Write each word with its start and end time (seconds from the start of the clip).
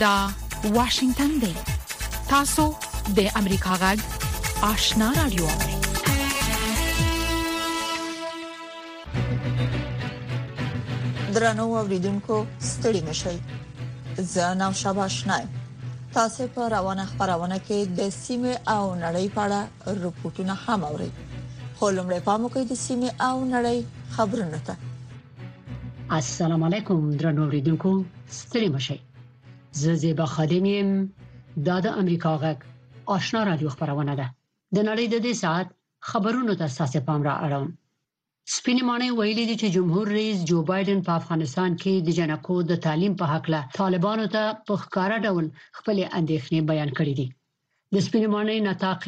دا 0.00 0.28
واشنگتن 0.74 1.26
دی 1.40 1.52
تاسو 2.28 2.62
د 3.16 3.28
امریکا 3.36 3.74
غږ 3.82 3.98
آشنا 4.72 5.08
رادیو 5.16 5.46
درنو 11.34 11.64
اوریدونکو 11.78 12.36
ستړي 12.70 13.00
مشئ 13.10 13.36
زه 14.32 14.54
نام 14.64 14.72
شابه 14.82 15.02
آشنا 15.10 15.38
تاسو 16.18 16.46
په 16.58 16.68
روانه 16.76 17.04
خبرونه 17.12 17.58
کې 17.66 17.78
د 18.02 18.10
سیمه 18.24 18.54
او 18.76 18.84
نړۍ 19.04 19.26
په 19.34 19.40
اړه 19.46 19.60
رپورټونه 20.02 20.54
هم 20.64 20.80
اورئ 20.92 21.10
خو 21.76 21.84
لمړی 21.96 22.20
پام 22.26 22.40
وکړئ 22.42 22.64
د 22.74 22.84
سیمه 22.86 23.10
او 23.28 23.36
نړۍ 23.54 23.78
خبرونه 24.16 24.58
ته 24.66 24.76
السلام 26.22 26.62
علیکم 26.70 27.10
درنو 27.16 27.42
اوریدونکو 27.50 27.90
ستړي 28.38 28.68
مشئ 28.78 28.98
زه 29.82 29.94
زیبا 29.94 30.26
خادم 30.34 30.64
یم 30.74 30.90
دا 31.66 31.76
د 31.84 31.86
امریکا 32.02 32.32
غږ 32.42 32.58
آشنا 33.16 33.40
رادیو 33.50 33.72
خبرونه 33.74 34.12
ده 34.20 34.26
د 34.74 34.78
نړۍ 34.88 35.06
د 35.10 35.16
دې 35.24 35.34
ساعت 35.42 35.68
خبرونو 36.10 36.52
ته 36.60 36.66
ساسې 36.78 37.00
پام 37.06 37.20
را 37.28 37.34
اړوم 37.46 37.68
سپینې 38.54 38.82
مانې 38.88 39.08
ویلي 39.18 39.44
دي 39.50 39.56
چې 39.62 39.72
جمهور 39.76 40.06
رئیس 40.18 40.38
جو 40.50 40.56
بایدن 40.70 40.98
په 41.06 41.12
افغانستان 41.20 41.70
کې 41.82 41.92
د 41.96 42.08
جنکو 42.18 42.56
د 42.70 42.72
تعلیم 42.86 43.12
په 43.20 43.26
حق 43.32 43.44
له 43.54 43.60
طالبانو 43.80 44.26
ته 44.34 44.42
په 44.66 44.72
ښکارا 44.82 45.16
ډول 45.26 45.46
خپل 45.78 45.96
اندېښنې 46.18 46.60
بیان 46.70 46.90
کړې 46.98 47.14
دي 47.18 47.26
د 47.94 47.98
سپینمانه 48.06 48.52
نتاق 48.68 49.04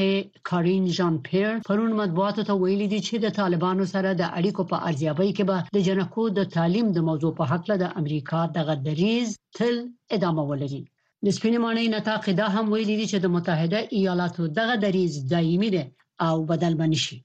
کارین 0.49 0.83
ژان 0.97 1.15
پیر 1.27 1.49
پرون 1.69 1.91
مطبوعاتو 2.01 2.43
ته 2.49 2.55
ویلي 2.63 2.87
دي 2.93 3.01
چې 3.07 3.15
د 3.25 3.33
طالبانو 3.39 3.85
سره 3.95 4.11
د 4.15 4.23
اړیکو 4.41 4.63
په 4.73 4.77
ارزیابۍ 4.91 5.31
کې 5.37 5.45
به 5.51 5.59
د 5.79 5.85
جنکو 5.87 6.23
د 6.39 6.47
تعلیم 6.57 6.87
د 6.99 7.07
موضوع 7.09 7.33
په 7.41 7.45
حق 7.55 7.65
له 7.73 7.77
د 7.83 7.87
امریکا 8.03 8.41
دغه 8.59 8.75
دریز 8.87 9.29
تل 9.61 9.75
ادامه 10.19 10.45
ولري 10.53 10.81
د 11.29 11.39
سپینمانه 11.41 11.83
نتاق 11.97 12.25
دا 12.43 12.47
هم 12.59 12.65
ویلي 12.75 12.97
دي 13.01 13.07
چې 13.13 13.19
د 13.27 13.37
متحده 13.37 13.81
ایالاتو 14.01 14.43
دغه 14.63 14.75
دریز 14.87 15.13
دایمي 15.37 15.71
دی 15.77 15.85
او 16.29 16.35
بدل 16.53 16.73
بنشي 16.83 17.17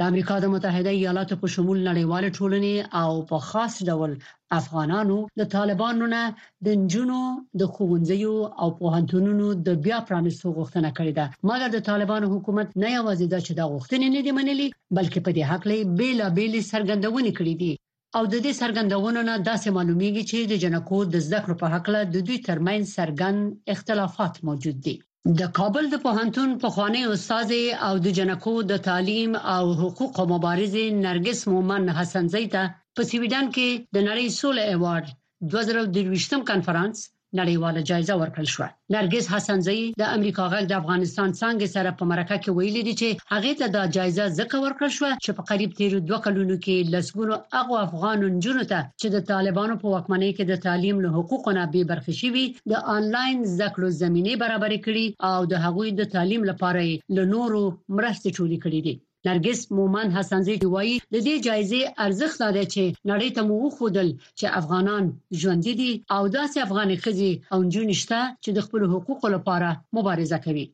د 0.00 0.06
امریکا 0.10 0.34
د 0.42 0.48
متحده 0.50 0.90
ایالاتو 0.96 1.36
په 1.38 1.48
شمول 1.52 1.78
نړیوال 1.86 2.24
ټولنې 2.38 2.74
او 3.00 3.10
په 3.30 3.38
خاص 3.46 3.74
ډول 3.88 4.12
افغانانو 4.58 5.16
د 5.40 5.48
طالبانو 5.54 6.10
نه 6.14 6.20
د 6.66 6.76
نجونو 6.82 7.22
د 7.60 7.70
خوندیو 7.74 8.34
او 8.60 8.68
په 8.78 8.86
هنتونونو 8.96 9.46
د 9.68 9.80
بیا 9.86 9.98
پرانیستو 10.10 10.54
غوښتنه 10.58 10.90
کړې 10.98 11.12
ده 11.18 11.26
مګر 11.50 11.68
د 11.72 11.78
طالبانو 11.88 12.26
حکومت 12.34 12.68
نه 12.82 12.88
یوازې 12.98 13.26
دا 13.32 13.40
چې 13.46 13.52
دا 13.60 13.64
غوښتنې 13.72 14.08
نه 14.14 14.20
دی 14.26 14.32
منلي 14.38 14.68
بلکې 14.96 15.20
په 15.26 15.30
دې 15.36 15.44
حق 15.50 15.62
لې 15.70 15.78
بیل 15.98 16.18
بیل 16.36 16.54
سرګندونې 16.72 17.32
کړې 17.38 17.54
دي 17.62 17.72
او 18.16 18.22
د 18.32 18.34
دې 18.44 18.52
سرګندونو 18.60 19.20
نه 19.30 19.34
داسې 19.50 19.68
معلومیږي 19.76 20.24
چې 20.30 20.38
د 20.50 20.54
جنکو 20.62 20.98
د 21.12 21.26
زده 21.26 21.38
کړو 21.44 21.54
په 21.62 21.66
حق 21.74 21.86
له 21.94 22.00
دوی 22.14 22.36
ترمن 22.48 22.80
سرګند 22.96 23.40
اختلافات 23.74 24.34
موجود 24.48 24.76
دي 24.86 24.96
د 25.40 25.42
کابل 25.58 25.84
د 25.90 25.96
پوهنتون 26.04 26.50
پخوانی 26.64 27.02
استاد 27.14 27.50
او 27.86 27.94
د 28.04 28.06
جنکو 28.18 28.54
د 28.70 28.72
تعلیم 28.88 29.30
او 29.56 29.64
حقوق 29.80 30.14
مبارزې 30.32 30.84
نرګس 31.04 31.40
مومن 31.52 31.82
حسن 31.98 32.24
زیته 32.34 32.62
په 32.94 33.02
سویډن 33.10 33.46
کې 33.56 33.68
د 33.94 33.96
نړۍ 34.08 34.28
سوله 34.40 34.62
ایوارډ 34.72 35.06
2023م 35.52 36.40
کنفرانس 36.50 36.96
نړیواله 37.40 37.80
جایزه 37.90 38.14
ورکړل 38.22 38.48
شو 38.54 38.62
نرګس 38.94 39.26
حسنزئی 39.32 39.82
د 40.02 40.04
امریکا 40.16 40.44
غل 40.52 40.64
د 40.68 40.74
افغانستان 40.82 41.28
څنګه 41.40 41.66
سره 41.76 41.90
په 41.98 42.04
مرکه 42.12 42.36
کې 42.42 42.50
ویلي 42.58 42.82
دي 42.88 42.94
چې 43.00 43.08
هغه 43.32 43.52
ته 43.60 43.66
د 43.76 43.88
جایزه 43.96 44.24
ځکه 44.38 44.56
ورکړل 44.64 44.92
شو 44.98 45.04
چې 45.24 45.30
په 45.38 45.42
قریب 45.50 45.70
تیر 45.78 45.92
دوه 46.08 46.18
کلونو 46.26 46.56
کې 46.64 46.76
لسګونو 46.94 47.34
هغه 47.56 47.74
افغان 47.86 48.18
نجونو 48.36 48.62
ته 48.72 48.78
چې 49.00 49.06
د 49.14 49.18
طالبانو 49.32 49.74
په 49.82 49.86
واکمنۍ 49.94 50.30
کې 50.36 50.44
د 50.46 50.54
تعلیم 50.66 50.96
له 51.04 51.10
حقوقو 51.16 51.50
نه 51.58 51.64
بې 51.72 51.82
برخې 51.92 52.12
شوي 52.20 52.44
د 52.70 52.72
انلاین 52.96 53.36
زده 53.56 53.88
زمینه 54.02 54.32
برابر 54.44 54.72
کړي 54.86 55.06
او 55.30 55.40
د 55.52 55.54
هغوی 55.64 55.88
د 55.94 56.02
تعلیم 56.14 56.42
لپاره 56.50 56.80
له 57.16 57.22
نورو 57.34 57.62
مرستې 57.96 58.28
ټولې 58.36 58.58
کړې 58.64 58.80
دي 58.86 58.94
نرګس 59.26 59.60
مومن 59.76 60.08
حسنزي 60.16 60.56
وایي 60.74 60.96
د 61.12 61.16
دې 61.26 61.34
جایزې 61.46 61.80
ارزښت 62.04 62.36
دا 62.42 62.48
دی 62.56 62.64
چې 62.74 62.84
نړۍ 63.10 63.30
ته 63.36 63.40
مو 63.48 63.54
وښودل 63.64 64.08
چې 64.38 64.46
افغانان 64.60 65.04
ژوند 65.40 65.66
دي 65.80 65.92
او 66.16 66.22
داسې 66.38 66.56
افغاني 66.66 66.96
خزي 67.02 67.32
او 67.52 67.58
جون 67.72 67.88
شته 68.02 68.20
چې 68.44 68.50
د 68.52 68.58
خپل 68.66 68.80
حقوقو 68.92 69.26
لپاره 69.36 69.68
مبارزه 69.96 70.38
کوي 70.46 70.66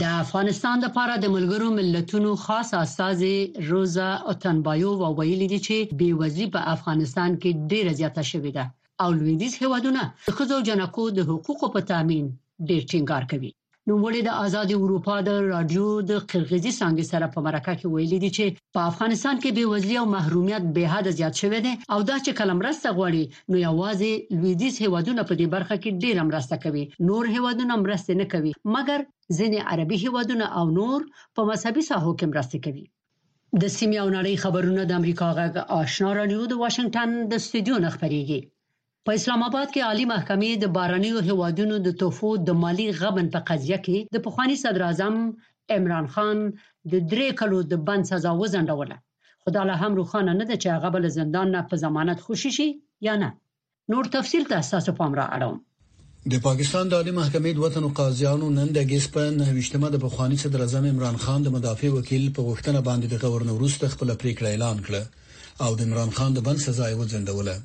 د 0.00 0.02
افغانستان 0.24 0.76
لپاره 0.86 1.14
د 1.18 1.26
ملګرو 1.36 1.68
ملتونو 1.78 2.30
خاص 2.44 2.68
استاذي 2.84 3.36
روزا 3.70 4.10
اوتنبایو 4.30 4.90
وویل 5.02 5.42
دي 5.52 5.60
چې 5.66 5.76
بیوزي 5.98 6.46
په 6.54 6.60
افغانستان 6.74 7.30
کې 7.40 7.50
ډیره 7.70 7.92
زیاته 8.00 8.22
شوې 8.30 8.52
ده 8.56 8.64
او 9.02 9.08
لویدیز 9.18 9.52
هیوادونه 9.62 10.02
د 10.28 10.30
خزو 10.36 10.56
جنکو 10.68 11.04
د 11.16 11.20
حقوقو 11.30 11.66
په 11.74 11.80
تامین 11.90 12.24
ډیر 12.68 12.82
ټینګار 12.90 13.24
کوي 13.32 13.50
نوموړي 13.90 14.20
د 14.24 14.30
آزاد 14.44 14.70
اروپا 14.76 15.16
د 15.26 15.28
رادیو 15.52 15.88
د 16.10 16.12
قرغیزي 16.30 16.70
څنګه 16.80 17.02
سره 17.12 17.26
په 17.34 17.38
مرکه 17.46 17.72
کې 17.78 17.86
ویلي 17.94 18.18
دي 18.24 18.30
چې 18.36 18.44
په 18.74 18.80
افغانستان 18.90 19.36
کې 19.42 19.56
بیوزلي 19.56 19.96
او 20.00 20.06
محرومیت 20.16 20.64
به 20.78 20.84
حد 20.92 21.06
زیات 21.18 21.34
شوی 21.42 21.60
دی 21.66 21.72
او 21.92 21.98
دا 22.10 22.16
چې 22.24 22.36
کلم 22.38 22.58
راسته 22.66 22.88
غوړي 22.98 23.24
نو 23.50 23.56
یوازې 23.66 24.10
لویدیز 24.40 24.74
هیوادونه 24.84 25.22
په 25.28 25.34
دې 25.40 25.46
برخه 25.54 25.76
کې 25.82 25.90
ډیر 26.02 26.16
مرسته 26.30 26.54
کوي 26.64 26.84
نور 27.10 27.24
هیوادونه 27.36 27.74
مرسته 27.84 28.10
نه 28.22 28.26
کوي 28.32 28.52
مګر 28.74 28.98
ځینې 29.38 29.58
عربي 29.70 29.96
هیوادونه 30.04 30.44
او 30.58 30.64
نور 30.80 30.98
په 31.36 31.40
مذهبي 31.50 31.82
ساحو 31.90 32.12
کې 32.18 32.26
مرسته 32.32 32.56
کوي 32.64 32.84
د 33.62 33.74
سیمه 33.78 33.98
او 34.02 34.08
نړۍ 34.16 34.34
خبرونه 34.44 34.82
د 34.86 34.92
امریکا 35.00 35.28
غږ 35.38 35.54
آشنا 35.80 36.10
رادیو 36.20 36.42
د 36.52 36.60
واشنگټن 36.64 37.10
د 37.30 37.42
استودیو 37.42 37.76
نخبريږي 37.86 38.40
په 39.08 39.18
اسلام 39.18 39.42
آباد 39.46 39.68
کې 39.74 39.86
عالی 39.88 40.04
محکمې 40.10 40.54
د 40.62 40.68
بارانیو 40.76 41.20
هوادونو 41.26 41.74
د 41.82 41.92
توفو 41.98 42.28
د 42.46 42.56
مالی 42.62 42.86
غبن 43.00 43.26
په 43.34 43.42
قضیه 43.50 43.76
کې 43.82 44.14
د 44.14 44.22
پخوانی 44.24 44.54
صدر 44.62 44.84
اعظم 44.86 45.18
عمران 45.74 46.08
خان 46.14 46.40
د 46.94 47.04
درې 47.12 47.36
کلو 47.40 47.60
د 47.74 47.78
بند 47.90 48.08
سزا 48.08 48.32
وزندوله 48.40 48.96
خدای 49.44 49.68
له 49.68 49.76
هم 49.82 49.98
روخانه 50.00 50.34
نه 50.38 50.46
ده 50.48 50.56
چې 50.62 50.78
هغه 50.78 50.90
بل 50.96 51.06
زندان 51.18 51.54
نه 51.56 51.60
په 51.74 51.80
ضمانت 51.84 52.24
خوشی 52.24 52.52
شي 52.56 52.66
یا 53.08 53.14
نه 53.22 53.30
نور 53.94 54.10
تفصیل 54.16 54.48
ته 54.52 54.58
اساس 54.64 54.90
پام 55.02 55.14
را 55.20 55.28
اړوم 55.38 56.26
د 56.34 56.42
پاکستان 56.48 56.92
د 56.94 57.00
عالی 57.00 57.14
محکمې 57.20 57.60
د 57.60 57.64
وطن 57.66 57.88
قاضیانو 58.00 58.50
نن 58.58 58.74
د 58.78 58.90
ګسپن 58.94 59.40
نوښتمه 59.44 59.92
د 59.96 60.02
بخوانی 60.08 60.40
صدر 60.46 60.66
اعظم 60.66 60.90
عمران 60.94 61.22
خان 61.28 61.48
د 61.48 61.56
مدافع 61.60 61.94
وکیل 61.98 62.26
په 62.40 62.50
غوښتنه 62.50 62.86
باندې 62.90 63.14
د 63.14 63.24
گورنر 63.26 63.62
روس 63.64 63.80
تخپل 63.86 64.14
پریکړه 64.26 64.52
اعلان 64.58 64.84
کړه 64.84 65.64
او 65.68 65.80
د 65.82 65.88
عمران 65.90 66.14
خان 66.20 66.38
د 66.40 66.48
بند 66.52 66.64
سزا 66.68 66.90
یې 66.92 67.02
وزندوله 67.04 67.58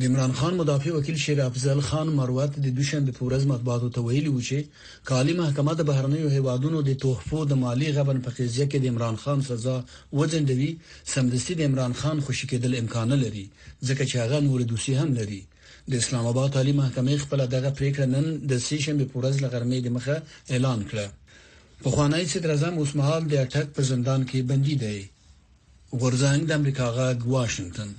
د 0.00 0.04
عمران 0.10 0.32
خان 0.38 0.54
مدافع 0.60 0.90
وکیل 0.92 1.16
شیر 1.22 1.40
افضل 1.48 1.80
خان 1.88 2.08
مروت 2.18 2.52
د 2.66 2.68
دوشنبه 2.76 3.12
په 3.16 3.22
ورځ 3.26 3.42
مطبوعاتو 3.52 3.88
ته 3.96 4.00
ویلي 4.06 4.30
و 4.34 4.40
چې 4.48 4.58
کالی 5.10 5.34
محکمه 5.42 5.72
د 5.80 5.86
بهرنیو 5.90 6.28
هیوادونو 6.36 6.78
د 6.88 6.96
توحفو 7.02 7.40
د 7.50 7.60
مالی 7.64 7.88
غبن 7.98 8.18
په 8.26 8.30
قضیه 8.38 8.66
کې 8.70 8.78
د 8.84 8.88
عمران 8.92 9.16
خان 9.24 9.38
سزا 9.50 9.76
وځندوي 10.18 10.70
سمدستي 11.14 11.54
د 11.60 11.70
عمران 11.72 11.92
خان 12.00 12.18
خوشی 12.28 12.46
کېدل 12.52 12.72
امکان 12.82 13.10
لري 13.26 13.44
ځکه 13.88 14.02
چې 14.10 14.16
هغه 14.24 14.38
نور 14.48 14.60
دوسی 14.74 14.92
هم 15.02 15.08
لري 15.22 15.42
د 15.90 16.00
اسلام 16.02 16.24
آباد 16.34 16.52
عالی 16.60 16.74
محکمه 16.82 17.14
خپل 17.28 17.40
دغه 17.58 17.70
پریکړه 17.78 18.06
نن 18.16 18.26
د 18.52 18.66
سیشن 18.68 18.96
په 19.10 19.14
ورځ 19.22 19.36
لغرمې 19.44 19.78
د 19.86 19.96
مخه 19.96 20.16
اعلان 20.54 20.80
کړه 20.90 21.06
په 21.84 21.88
خوانی 21.98 22.24
صدر 22.36 22.50
اعظم 22.58 22.74
اوس 22.84 22.96
مهال 23.02 23.22
د 23.32 23.40
اټک 23.46 23.66
په 23.78 23.82
زندان 23.94 24.20
کې 24.28 24.40
بندي 24.52 24.74
دی 24.84 24.98
ورزنګ 26.02 26.40
د 26.50 26.62
امریکا 26.62 26.88
غا 26.98 27.08
واشنگټن 27.32 27.98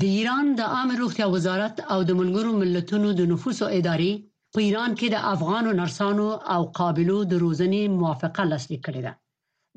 د 0.00 0.02
ایران 0.16 0.46
د 0.58 0.60
عامه 0.74 0.94
روغتیا 1.02 1.26
وزارت 1.34 1.74
او 1.92 1.98
د 2.08 2.10
منګرو 2.20 2.52
ملتونو 2.62 3.08
د 3.18 3.26
نفوسو 3.32 3.64
ادارې 3.78 4.12
په 4.54 4.58
ایران 4.66 4.92
کې 4.98 5.08
د 5.10 5.16
افغانو 5.34 5.70
نرسانو 5.80 6.28
او 6.54 6.60
قابلو 6.78 7.16
د 7.32 7.42
روزنې 7.44 7.82
موافقه 7.98 8.42
لاسلیک 8.52 8.82
کړې 8.86 9.02
ده. 9.06 9.12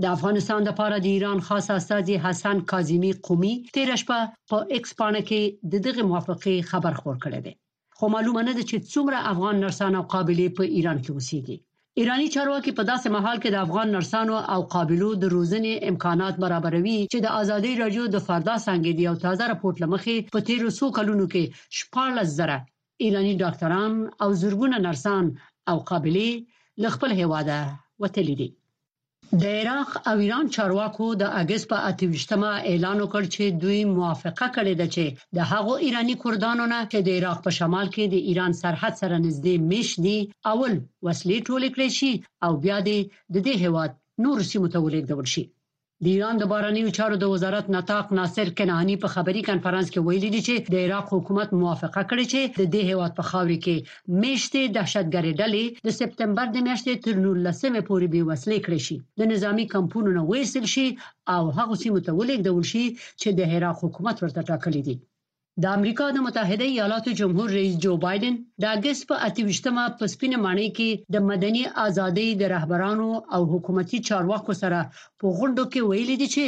د 0.01 0.13
افغانستان 0.15 0.61
لپاره 0.69 0.95
د 0.99 1.05
ایران 1.15 1.39
خاص 1.47 1.65
استاذي 1.79 2.15
حسن 2.25 2.57
کاظمی 2.71 3.11
قومي 3.25 3.53
تیر 3.75 3.89
شپه 4.03 4.19
په 4.49 4.57
ایکس 4.73 4.91
پانه 4.99 5.21
کې 5.29 5.41
د 5.71 5.73
دغه 5.87 6.01
موافقه 6.11 6.53
خبر 6.71 6.93
خور 7.01 7.15
کړی 7.25 7.39
دی 7.45 7.53
خو 7.97 8.05
معلومه 8.15 8.41
نه 8.49 8.53
ده 8.57 8.63
چې 8.69 8.77
څومره 8.93 9.17
افغان 9.33 9.55
نرسان 9.63 9.91
او 9.99 10.03
قابلیت 10.13 10.53
په 10.59 10.65
ایران 10.77 10.97
کې 11.03 11.11
اوسېږي 11.15 11.57
ایرانی 12.01 12.27
چارواکي 12.35 12.71
په 12.77 12.83
داسې 12.91 13.07
مهال 13.15 13.37
کې 13.41 13.49
د 13.51 13.57
افغان 13.65 13.87
نرسانو 13.95 14.37
او 14.53 14.59
قابلو 14.73 15.09
د 15.17 15.23
روزنې 15.35 15.73
امکانات 15.91 16.35
برابروي 16.43 16.97
چې 17.11 17.17
د 17.21 17.27
ازادي 17.41 17.71
رادیو 17.81 18.05
د 18.11 18.17
فردا 18.27 18.55
څنګه 18.67 18.89
دی 18.97 19.05
او 19.11 19.15
تازه 19.25 19.43
راپورټ 19.51 19.75
لمخې 19.83 20.15
په 20.33 20.39
تیرو 20.47 20.69
څو 20.77 20.85
کلونو 20.97 21.25
کې 21.33 21.43
شپږ 21.77 22.11
زره 22.39 22.57
ایرانی 23.03 23.33
ډاکټران 23.43 23.93
او 24.23 24.29
زرګونه 24.41 24.77
نرسان 24.85 25.23
او 25.71 25.77
قابلې 25.89 26.29
ل 26.81 26.85
خپل 26.95 27.11
هواده 27.21 27.57
وتلې 28.03 28.35
دي 28.39 28.49
د 29.41 29.43
عراق 29.59 29.91
او 30.09 30.15
ایران 30.23 30.45
چارواکو 30.55 31.05
د 31.21 31.23
اگست 31.41 31.65
په 31.71 31.77
28مه 31.99 32.51
اعلان 32.71 32.97
وکړ 33.01 33.23
چې 33.35 33.43
دوی 33.63 33.79
موافقه 33.97 34.47
کړې 34.55 34.73
ده 34.79 34.87
چې 34.95 35.05
د 35.37 35.39
هغو 35.51 35.73
ایرانی 35.85 36.15
کوردانو 36.23 36.65
نه 36.73 36.79
چې 36.91 36.97
د 37.07 37.09
عراق 37.17 37.39
په 37.45 37.51
شمال 37.57 37.87
کې 37.95 38.03
د 38.07 38.15
ایران 38.29 38.51
سرحد 38.61 38.93
سره 39.01 39.15
نږدې 39.25 39.55
میش 39.69 39.89
دي 40.05 40.17
اول 40.51 40.73
وسلې 41.05 41.37
ټولې 41.47 41.69
کړې 41.75 41.89
شي 41.97 42.13
او 42.45 42.51
بیا 42.63 42.77
د 43.33 43.37
دې 43.45 43.53
هواد 43.63 43.91
نور 44.23 44.37
سیمو 44.51 44.71
ته 44.73 44.77
ولېږدول 44.81 45.27
شي 45.33 45.43
د 46.03 46.05
ایران 46.13 46.35
د 46.39 46.43
بارنیو 46.51 46.95
چارو 46.97 47.15
د 47.19 47.25
وزارت 47.33 47.65
نطاق 47.75 48.05
ناصر 48.17 48.47
کنعانی 48.57 48.95
په 49.03 49.07
خبري 49.13 49.41
کانفرنس 49.49 49.87
کې 49.93 50.01
ویلي 50.07 50.29
دي 50.35 50.41
چې 50.47 50.55
د 50.73 50.75
عراق 50.85 51.05
حکومت 51.15 51.49
موافقه 51.61 52.01
کړې 52.09 52.25
چې 52.33 52.41
د 52.59 52.61
دې 52.73 52.81
هیواد 52.89 53.11
په 53.19 53.23
خاورې 53.29 53.57
کې 53.65 53.75
میشته 54.21 54.61
دهشتګري 54.75 55.31
ډلې 55.41 55.65
د 55.87 55.89
سپتمبر 55.99 56.45
د 56.51 56.57
میاشتې 56.67 56.93
تر 57.05 57.15
19مې 57.25 57.81
پورې 57.89 58.07
به 58.13 58.27
وسلې 58.29 58.59
کړې 58.65 58.79
شي 58.87 58.97
د 59.19 59.21
نظامی 59.33 59.65
کمپونو 59.75 60.09
نو 60.17 60.21
وېسل 60.31 60.65
شي 60.73 60.87
او 61.35 61.43
هغه 61.57 61.73
سیمه 61.83 61.99
ته 62.05 62.11
ولېږدول 62.19 62.63
شي 62.71 62.85
چې 63.21 63.29
د 63.39 63.41
عراق 63.53 63.75
حکومت 63.83 64.15
ورته 64.19 64.41
ټاکلې 64.49 64.81
دي 64.87 64.95
د 65.63 65.65
امریکا 65.77 66.05
د 66.13 66.17
متحده 66.25 66.65
ایالاتو 66.69 67.11
جمهور 67.19 67.49
رئیس 67.57 67.75
جو 67.83 67.91
بایدن 68.05 68.33
د 68.61 68.71
اگست 68.77 69.01
په 69.11 69.15
28مه 69.27 69.83
په 69.99 70.03
سپینه 70.13 70.37
مانۍ 70.45 70.69
کې 70.79 70.89
د 71.15 71.21
مدني 71.29 71.61
ازادۍ 71.85 72.25
د 72.41 72.49
رهبرانو 72.55 73.05
او 73.35 73.41
حکومتي 73.51 73.99
چارواکو 74.09 74.53
سره 74.61 74.79
په 75.19 75.25
غونډه 75.37 75.63
کې 75.75 75.81
ویل 75.89 76.11
دي 76.23 76.27
چې 76.35 76.43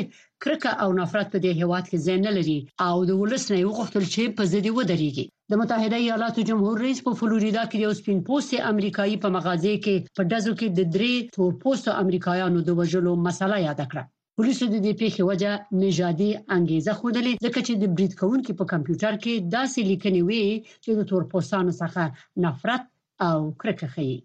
کرکه 0.45 0.71
او 0.86 0.89
نفرت 1.00 1.27
په 1.33 1.39
دې 1.45 1.51
هیواد 1.62 1.83
کې 1.89 2.04
ځای 2.06 2.18
نه 2.25 2.31
لري 2.39 2.57
او 2.88 2.95
د 3.09 3.18
ولس 3.21 3.44
نه 3.54 3.57
یو 3.63 3.71
غوښتل 3.80 4.04
چې 4.13 4.24
په 4.38 4.44
ځدی 4.51 4.71
ودرېږي 4.75 5.25
د 5.51 5.62
متحده 5.62 5.98
ایالاتو 6.01 6.42
جمهور 6.50 6.75
رئیس 6.88 7.00
په 7.07 7.12
فلوریدا 7.21 7.63
کې 7.69 7.77
یو 7.86 7.92
سپین 8.01 8.18
پوسټ 8.27 8.59
امریکایي 8.74 9.15
په 9.24 9.30
مغازه 9.38 9.74
کې 9.86 9.95
په 10.18 10.21
دزو 10.36 10.54
کې 10.59 10.68
د 10.77 10.81
درې 10.95 11.13
تور 11.38 11.50
پوسټ 11.63 11.86
امریکایانو 12.04 12.59
د 12.68 12.80
وژلو 12.81 13.13
مسله 13.30 13.56
یاد 13.68 13.80
کړه 13.92 14.04
پولیسو 14.39 14.66
د 14.72 14.78
دې 14.86 14.92
پیښې 15.01 15.24
وجه 15.30 15.51
نژادي 15.84 16.31
انګیزه 16.57 16.94
خوندلې 17.00 17.34
ځکه 17.45 17.60
چې 17.68 17.74
د 17.75 17.84
بریډ 17.95 18.12
کونکو 18.19 18.51
په 18.60 18.66
کمپیوټر 18.74 19.13
کې 19.24 19.34
داسې 19.56 19.80
لیکنې 19.92 20.22
وي 20.30 20.44
چې 20.84 20.89
د 20.98 21.01
تورپوستانو 21.10 21.72
څخه 21.81 22.01
نفرت 22.44 22.84
او 23.30 23.38
کرکه 23.62 23.88
ښيي 23.94 24.18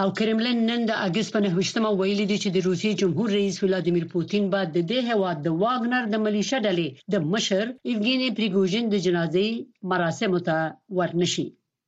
او 0.00 0.06
کرملین 0.18 0.58
نن 0.70 0.80
د 0.90 0.92
اګست 1.08 1.30
په 1.34 1.40
9مه 1.48 1.90
ویلي 2.00 2.26
دی 2.30 2.38
چې 2.44 2.48
د 2.52 2.58
روسیې 2.68 2.92
جمهور 3.00 3.28
رئیس 3.38 3.56
ولادیمیر 3.64 4.06
پوتین 4.14 4.44
به 4.52 4.60
د 4.76 4.78
دې 4.90 5.00
هواد 5.10 5.36
د 5.42 5.48
واګنر 5.62 6.04
د 6.12 6.16
ملیشه 6.24 6.58
ډلې 6.66 6.88
د 7.12 7.14
مشر 7.32 7.64
ایفګینی 7.88 8.28
پریګوژن 8.36 8.84
د 8.90 8.96
جنازې 9.06 9.48
مراسم 9.92 10.32
ته 10.48 10.56
ورنشي 10.98 11.46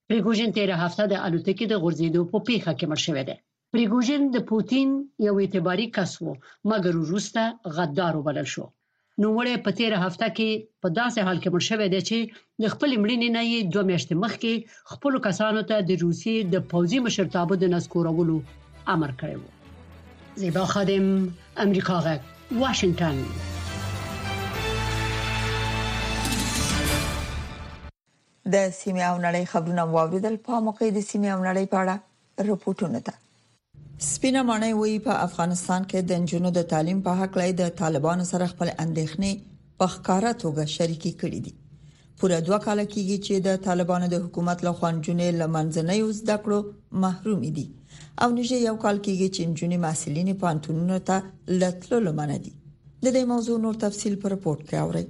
پریګوژن 0.08 0.48
تیر 0.56 0.70
هفته 0.82 1.02
د 1.08 1.14
الوتکې 1.26 1.64
د 1.68 1.74
غورځېدو 1.82 2.20
په 2.32 2.38
پیښه 2.48 2.70
کې 2.78 2.86
مړ 2.90 3.00
شوی 3.06 3.24
دی 3.28 3.36
پریګوژن 3.74 4.22
د 4.34 4.38
پوتین 4.46 4.88
یو 5.24 5.32
اعتباري 5.42 5.84
کس 5.96 6.12
وو 6.22 6.32
مګر 6.70 6.94
وروسته 7.04 7.42
غدار 7.76 8.14
وبلل 8.20 8.48
شو 8.52 8.64
نو 9.24 9.28
وړه 9.36 9.54
په 9.66 9.74
13 9.80 10.00
هفته 10.06 10.28
کې 10.38 10.50
په 10.84 10.88
داسې 11.00 11.18
حال 11.28 11.38
کې 11.42 11.52
مړ 11.54 11.62
شوی 11.68 11.88
دی 11.94 12.00
چې 12.08 12.18
د 12.64 12.72
خپل 12.72 12.90
مړینې 13.02 13.28
نه 13.36 13.42
یې 13.52 13.58
دوه 13.72 13.84
میاشتې 13.90 14.14
مخکې 14.24 14.54
خپل 14.96 15.12
کسانو 15.28 15.62
ته 15.70 15.76
د 15.92 16.02
روسي 16.02 16.34
د 16.56 16.66
پوځي 16.70 16.98
مشرتابه 17.06 17.54
د 17.62 17.72
نسکورولو 17.76 18.36
امر 18.96 19.10
کړی 19.20 19.36
وو 19.40 19.50
زیبا 20.42 20.64
خادم 20.72 21.06
امریکا 21.68 21.96
غک 22.10 22.22
واشنگتن 22.64 23.16
د 28.52 28.54
سیمه 28.80 29.04
او 29.10 29.16
نړۍ 29.26 29.42
خبرونه 29.56 29.82
واوریدل 29.96 30.34
په 30.46 30.52
موقع 30.70 30.88
د 31.02 31.10
سیمه 31.14 31.30
او 31.34 31.40
نړۍ 31.48 31.64
په 31.74 31.84
اړه 31.84 32.48
رپورټونه 32.52 33.00
ده 33.10 33.14
سپینه 34.02 34.42
مانای 34.42 34.72
وی 34.72 34.94
په 35.06 35.12
افغانستان 35.26 35.82
کې 35.90 35.98
د 36.10 36.12
جنونو 36.30 36.50
د 36.58 36.62
تعلیم 36.72 37.00
په 37.06 37.12
حق 37.20 37.34
لای 37.38 37.50
د 37.56 37.68
طالبانو 37.80 38.24
سره 38.32 38.46
خپل 38.52 38.68
اندېښنې 38.84 39.32
په 39.78 39.86
ښکارا 39.94 40.32
توګه 40.44 40.64
شریکې 40.76 41.12
کړې 41.20 41.40
دي 41.44 41.52
پوره 42.20 42.38
دوه 42.46 42.58
کال 42.66 42.80
کېږي 42.92 43.18
چې 43.26 43.34
د 43.46 43.60
طالبانو 43.66 44.06
د 44.14 44.22
حکومت 44.24 44.58
له 44.66 44.72
خوانجونې 44.78 45.28
لمنځنۍ 45.40 46.00
زده 46.20 46.36
کړو 46.44 46.58
محروم 47.04 47.42
دي 47.56 47.66
او 48.22 48.28
نږدې 48.38 48.58
یو 48.68 48.76
کال 48.84 48.96
کېږي 49.06 49.28
چې 49.36 49.42
جنوني 49.58 49.78
محصلین 49.86 50.28
په 50.40 50.46
انټونونو 50.52 50.96
ته 51.08 51.16
لټلو 51.60 51.96
لمن 52.08 52.30
دي 52.44 52.52
د 53.04 53.06
دې 53.14 53.22
موضوع 53.32 53.56
نور 53.64 53.74
تفصيل 53.86 54.14
پر 54.22 54.28
رپورت 54.38 54.60
کې 54.68 54.76
اوري 54.86 55.06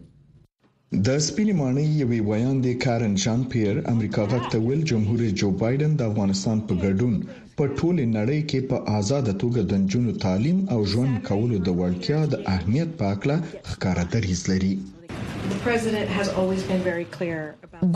د 1.07 1.09
سپینې 1.27 1.53
مانۍ 1.61 1.87
یوې 2.03 2.21
ویان 2.29 2.57
د 2.63 2.75
کارن 2.85 3.13
جان 3.25 3.43
پیر 3.51 3.75
امریکا 3.95 4.23
وخت 4.33 4.55
ول 4.67 4.81
جمهور 4.93 5.21
جو 5.43 5.51
بایدن 5.63 5.93
د 5.97 6.03
افغانستان 6.13 6.63
په 6.71 6.75
ګډون 6.85 7.15
په 7.61 7.67
ټوله 7.79 8.05
نړۍ 8.19 8.37
کې 8.51 8.59
په 8.71 8.77
آزاد 8.99 9.27
توګه 9.43 9.61
د 9.71 9.73
نجونو 9.83 10.13
تعلیم 10.25 10.59
او 10.75 10.79
ژوند 10.93 11.15
کولو 11.29 11.57
د 11.67 11.69
وړتیا 11.81 12.21
د 12.33 12.35
اهمیت 12.53 12.91
په 13.01 13.07
اړه 13.15 13.37
ښکاره 13.71 14.05
دریز 14.13 14.43
لري 14.53 14.73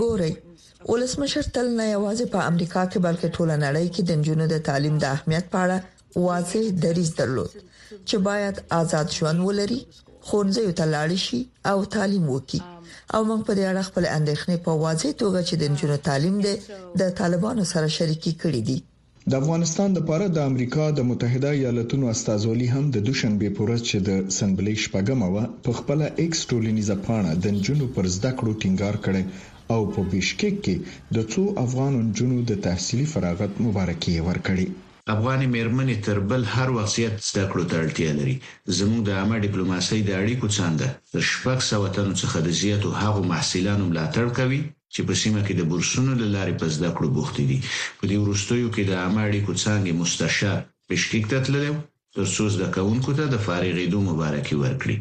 ګوري 0.02 0.32
ولسمشر 0.90 1.44
تل 1.54 1.66
نه 1.78 1.86
یوازې 1.94 2.26
په 2.34 2.40
امریکا 2.50 2.82
کې 2.90 2.98
بلکې 3.06 3.30
ټوله 3.36 3.56
نړۍ 3.64 3.86
کې 3.94 4.02
د 4.08 4.10
نجونو 4.20 4.44
د 4.52 4.60
تعلیم 4.68 4.96
د 5.00 5.04
اهمیت 5.14 5.46
په 5.54 5.58
اړه 5.64 6.24
واضح 6.26 6.64
دریز 6.84 7.10
درلود 7.20 7.52
چې 8.08 8.16
باید 8.28 8.62
آزاد 8.80 9.08
ژوند 9.18 9.44
ولري 9.48 9.80
خونځې 10.28 10.76
ته 10.78 10.84
لاړ 10.94 11.10
شي 11.26 11.40
او 11.70 11.78
تعلیم 11.96 12.24
وکړي 12.34 12.62
او 13.14 13.20
موږ 13.28 13.40
په 13.48 13.52
دې 13.58 13.64
اړه 13.72 13.82
خپل 13.88 14.04
اندېښنې 14.18 14.56
په 14.64 14.70
واضح 14.84 15.08
توګه 15.22 15.40
چې 15.48 15.54
د 15.56 15.62
نجونو 15.72 15.96
تعلیم 16.08 16.36
دی 16.46 16.54
د 17.00 17.02
طالبانو 17.20 17.64
سره 17.72 17.88
شریکي 17.98 18.32
کړې 18.42 18.62
دي 18.70 18.80
د 19.30 19.34
افغانستان 19.42 19.88
لپاره 19.98 20.24
د 20.36 20.38
امریکا 20.50 20.84
د 20.96 21.00
متحده 21.10 21.50
ایالاتونو 21.58 22.06
استازولي 22.14 22.66
هم 22.74 22.84
د 22.96 23.04
دوشنبه 23.08 23.48
پورز 23.58 23.80
چې 23.90 23.96
د 24.08 24.18
سنبلې 24.38 24.74
شپږمه 24.84 25.28
و 25.34 25.36
په 25.68 25.76
خپل 25.78 25.98
ایکس 26.22 26.40
ټولنیزه 26.50 26.96
پاڼه 27.06 27.32
د 27.44 27.56
جنونو 27.68 27.86
پر 27.94 28.04
زده 28.16 28.30
کړو 28.42 28.52
ټینګار 28.64 28.96
کړي 29.06 29.24
او 29.74 29.80
په 29.94 30.00
بشکک 30.12 30.54
کې 30.68 30.76
د 31.18 31.26
څو 31.32 31.42
افغان 31.64 31.94
جنونو 32.20 32.42
د 32.52 32.60
تحصیلي 32.68 33.06
فراغت 33.14 33.52
مبارکي 33.68 34.14
ورکړي 34.28 34.66
افغان 35.16 35.40
میرمنې 35.56 35.96
تر 36.08 36.16
بل 36.32 36.42
هر 36.58 36.68
وصیت 36.78 37.14
زده 37.30 37.44
کړو 37.52 37.64
ته 37.72 37.76
اړتیا 37.82 38.10
لري 38.20 38.36
زموږ 38.78 39.00
د 39.08 39.20
عامه 39.22 39.36
ډیپلوماسۍ 39.46 40.00
د 40.04 40.10
اړیکو 40.22 40.46
څنګه 40.58 40.88
د 41.18 41.28
شپږ 41.32 41.58
سوتنو 41.72 42.14
څخه 42.22 42.38
د 42.48 42.56
زیاتو 42.64 42.88
هغو 43.02 43.20
محصولانو 43.34 43.84
ملاتړ 43.92 44.26
کوي 44.40 44.60
چې 44.96 45.00
په 45.08 45.14
سیمه 45.22 45.40
کې 45.46 45.54
د 45.56 45.62
بورسونو 45.70 46.12
د 46.22 46.24
لارې 46.34 46.54
په 46.60 46.66
زده 46.76 46.90
کړو 46.96 47.08
بوخت 47.16 47.36
دي 47.50 47.58
په 47.98 48.04
دې 48.10 48.16
وروستیو 48.24 48.68
کې 48.74 48.82
د 48.84 48.92
عامه 49.02 49.20
اړیکو 49.28 49.52
څانګې 49.62 49.98
مستشار 50.00 50.58
پېشکېک 50.88 51.24
تللی 51.44 51.70
تر 52.16 52.26
څو 52.34 52.44
د 52.62 52.64
کاونکو 52.76 53.10
ته 53.18 53.24
د 53.34 53.36
فارغېدو 53.46 53.98
مبارکي 54.10 54.56
ورکړي 54.62 54.96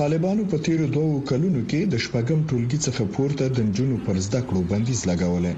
طالبانو 0.00 0.42
په 0.50 0.56
تیرو 0.66 0.86
دوو 0.96 1.14
کلونو 1.30 1.60
کې 1.70 1.80
د 1.92 1.94
شپږم 2.04 2.40
ټولګي 2.48 2.78
څخه 2.86 3.02
پورته 3.14 3.44
د 3.56 3.58
جنونو 3.76 3.98
پر 4.06 4.16
زده 4.26 4.40
کړو 4.48 4.60
بندیز 4.72 5.00
لګولې 5.10 5.52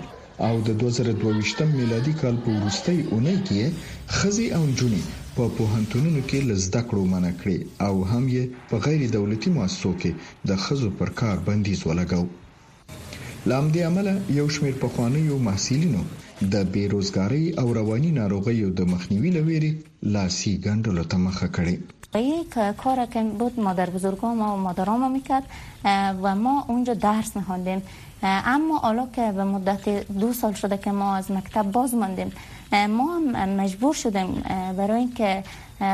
او 0.48 0.54
د 0.66 0.70
2022م 0.84 1.68
میلادي 1.80 2.14
کال 2.20 2.36
په 2.44 2.48
وروستۍ 2.58 2.98
اونۍ 3.12 3.38
کې 3.48 3.62
خزي 4.16 4.46
او 4.58 4.62
جنونی 4.78 5.02
په 5.36 5.44
پوهنتونونو 5.58 6.20
کې 6.28 6.38
لزده 6.50 6.80
کړو 6.88 7.02
منع 7.12 7.32
کړې 7.40 7.58
او 7.86 7.94
هم 8.10 8.24
یې 8.36 8.44
په 8.70 8.76
غیر 8.84 9.00
دولتي 9.16 9.48
مؤسسو 9.58 9.90
کې 10.00 10.10
د 10.50 10.64
خزو 10.64 10.88
پر 10.98 11.08
کار 11.20 11.36
بندیز 11.48 11.80
ولګاوه 11.90 12.30
لامدې 13.50 13.80
عمله 13.86 14.12
یو 14.36 14.44
شمېر 14.56 14.76
پخوانیو 14.82 15.38
محصولینو 15.46 16.04
د 16.52 16.68
بیروزګاری 16.76 17.40
او 17.62 17.64
رواني 17.78 18.12
ناروغیو 18.18 18.70
د 18.78 18.86
مخنیوي 18.92 19.32
لوري 19.34 19.70
لاسي 20.14 20.52
ګندلو 20.68 21.04
ته 21.12 21.18
مخه 21.26 21.48
کړي 21.58 22.48
که 22.56 22.64
کار 22.84 23.02
که 23.16 23.22
بود 23.42 23.58
مادر 23.68 23.90
بزرگان 23.98 24.36
ما 24.44 24.48
و 24.54 24.64
مادران 24.68 25.00
ما 25.04 25.08
میکرد 25.18 26.24
و 26.24 26.34
ما 26.46 26.54
اونجا 26.76 26.94
درس 27.04 27.36
میخواندیم 27.36 27.82
اما 28.32 28.78
حالا 28.88 29.06
که 29.18 29.30
به 29.42 29.44
مدت 29.54 29.88
دو 30.26 30.32
سال 30.42 30.52
شده 30.64 30.76
که 30.88 30.98
ما 31.04 31.14
از 31.20 31.30
مکتب 31.38 31.70
باز 31.78 31.94
ماندیم 31.94 32.32
ما 32.72 33.06
هم 33.16 33.48
مجبور 33.56 33.94
شدیم 34.04 34.32
برای 34.78 34.98
اینکه 35.08 35.44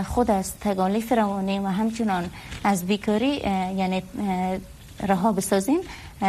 خود 0.08 0.30
از 0.40 0.56
تکالیف 0.60 1.12
روانی 1.12 1.58
و 1.58 1.66
همچنان 1.80 2.30
از 2.64 2.86
بیکاری 2.86 3.34
یعنی 3.36 4.02
رها 5.08 5.32
بسازیم 5.32 5.80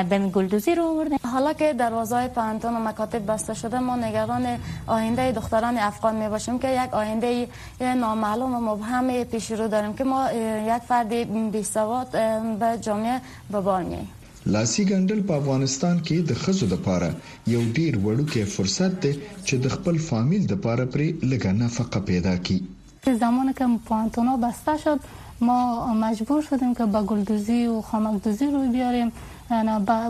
بمی 0.09 0.31
گلدوزی 0.31 0.75
رو 0.75 0.83
آوردیم 0.85 1.19
حالا 1.31 1.53
که 1.53 1.73
دروازهای 1.73 2.27
پانتون 2.27 2.73
و 2.73 2.79
مکاتب 2.79 3.25
بسته 3.25 3.53
شده 3.53 3.79
ما 3.79 3.95
نگران 3.95 4.47
آینده 4.87 5.31
دختران 5.31 5.77
افغان 5.77 6.15
می 6.15 6.29
باشیم 6.29 6.59
که 6.59 6.83
یک 6.85 6.93
آینده 6.93 7.47
نامعلوم 7.81 8.55
و 8.55 8.59
مبهم 8.75 9.23
پیش 9.23 9.51
رو 9.51 9.67
داریم 9.67 9.93
که 9.93 10.03
ما 10.03 10.31
یک 10.75 10.83
فرد 10.87 11.09
بی 11.51 11.63
سواد 11.63 12.11
به 12.59 12.77
جامعه 12.81 13.21
به 13.51 13.61
بار 13.61 13.83
میاییم 13.83 14.09
لاسی 14.45 14.85
ګندل 14.85 15.13
په 15.21 15.33
افغانستان 15.33 15.99
کې 16.05 16.11
د 16.29 16.33
خزو 16.33 16.65
د 16.67 16.75
پاره 16.81 17.15
یو 17.47 17.73
ډیر 17.73 17.95
وړوکی 17.95 18.37
فرصت 18.43 18.99
دی 19.01 19.19
چې 19.45 19.53
د 19.53 19.67
خپل 19.67 19.97
فامیل 19.97 20.45
د 20.47 20.53
پاره 20.55 20.85
پرې 20.85 21.25
لګنه 21.31 21.67
فقه 21.67 21.99
پیدا 21.99 22.37
کړي 22.37 23.09
زمونه 23.19 23.53
کوم 23.53 23.77
پانتونا 23.85 24.35
بسته 24.37 24.77
شد 24.77 24.99
ما 25.41 25.93
مجبور 25.93 26.41
شدیم 26.41 26.73
که 26.75 26.85
به 26.85 27.01
گلدوزی 27.01 27.65
و 27.67 27.81
خامکدوزی 27.81 28.45
روی 28.45 28.67
بیاریم 28.69 29.11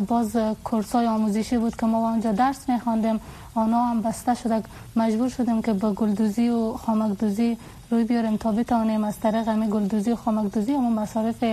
باز 0.08 0.32
کورسای 0.64 1.08
آموزشی 1.08 1.58
بود 1.58 1.76
که 1.76 1.86
ما 1.86 2.12
آنجا 2.12 2.32
درس 2.32 2.70
میخواندیم 2.70 3.20
آنها 3.56 3.86
هم 3.88 4.02
بسته 4.02 4.34
شده 4.34 4.64
مجبور 4.96 5.30
شدیم 5.30 5.62
که 5.62 5.74
به 5.74 5.90
گلدوزی 5.92 6.50
و 6.50 6.74
خامکدوزی 6.74 7.58
روی 7.92 8.04
بیاریم 8.04 8.38
تا 8.38 8.52
بتوانیم 8.52 9.04
از 9.04 9.20
طریق 9.20 9.48
همه 9.48 9.68
گلدوزی 9.70 10.12
و 10.12 10.16
خامکدوزی 10.16 10.72
همون 10.74 10.94
مصارف 10.94 11.44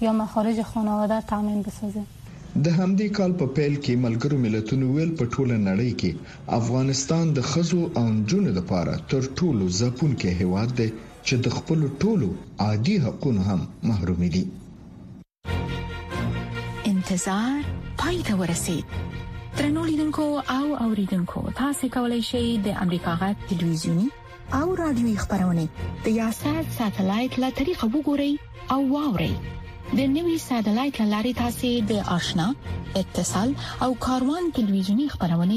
یا 0.00 0.12
مخارج 0.12 0.62
خانواده 0.62 1.20
تامین 1.20 1.62
بسازیم 1.62 2.06
د 2.64 2.68
همدې 2.68 3.02
کال 3.12 3.32
په 3.32 3.46
پیل 3.46 3.74
کې 3.82 4.02
ملګرو 4.04 4.34
ملتونو 4.36 4.92
ویل 4.92 5.10
په 5.10 5.24
ټوله 5.24 5.56
نړۍ 5.68 5.92
کې 6.02 6.12
افغانستان 6.60 7.32
د 7.32 7.40
خزو 7.40 7.90
او 7.94 8.04
نجونو 8.10 8.50
لپاره 8.58 8.94
تر 9.10 9.20
ټولو 9.22 9.68
ځپونکې 9.72 10.24
هیواد 10.40 10.70
دی 10.80 10.88
چې 11.26 11.34
د 11.46 11.56
خپل 11.56 11.78
ټولو 12.04 12.28
عادي 12.66 12.96
حقوقو 13.04 13.30
هم 13.48 13.60
محروم 13.90 14.22
دي 14.36 14.44
انتظار 16.92 17.58
پای 18.02 18.16
ته 18.28 18.32
ورسید 18.42 18.86
ترنو 19.58 19.82
لیدونکو 19.90 20.24
او 20.56 20.64
اوریدونکو 20.86 21.40
تاسو 21.60 21.84
کولی 21.98 22.20
شئ 22.32 22.46
د 22.66 22.80
امریکا 22.86 23.12
غټ 23.22 23.36
ټلویزیونی 23.52 24.08
او 24.58 24.66
رادیوي 24.82 25.14
خبرونه 25.22 25.64
د 26.04 26.08
یاشات 26.20 26.66
ساتلایت 26.78 27.32
له 27.44 27.48
طریقو 27.62 27.86
وګورئ 27.94 28.32
او 28.76 28.80
واورئ 28.94 29.32
د 29.96 30.00
نوي 30.16 30.36
ساتلایت 30.48 30.96
لاري 31.12 31.32
تاسو 31.42 31.70
د 31.90 32.06
آشنا 32.16 32.46
اتصال 33.02 33.50
او 33.86 33.90
کاروان 34.06 34.44
ټلویزیونی 34.60 35.06
خبرونه 35.14 35.56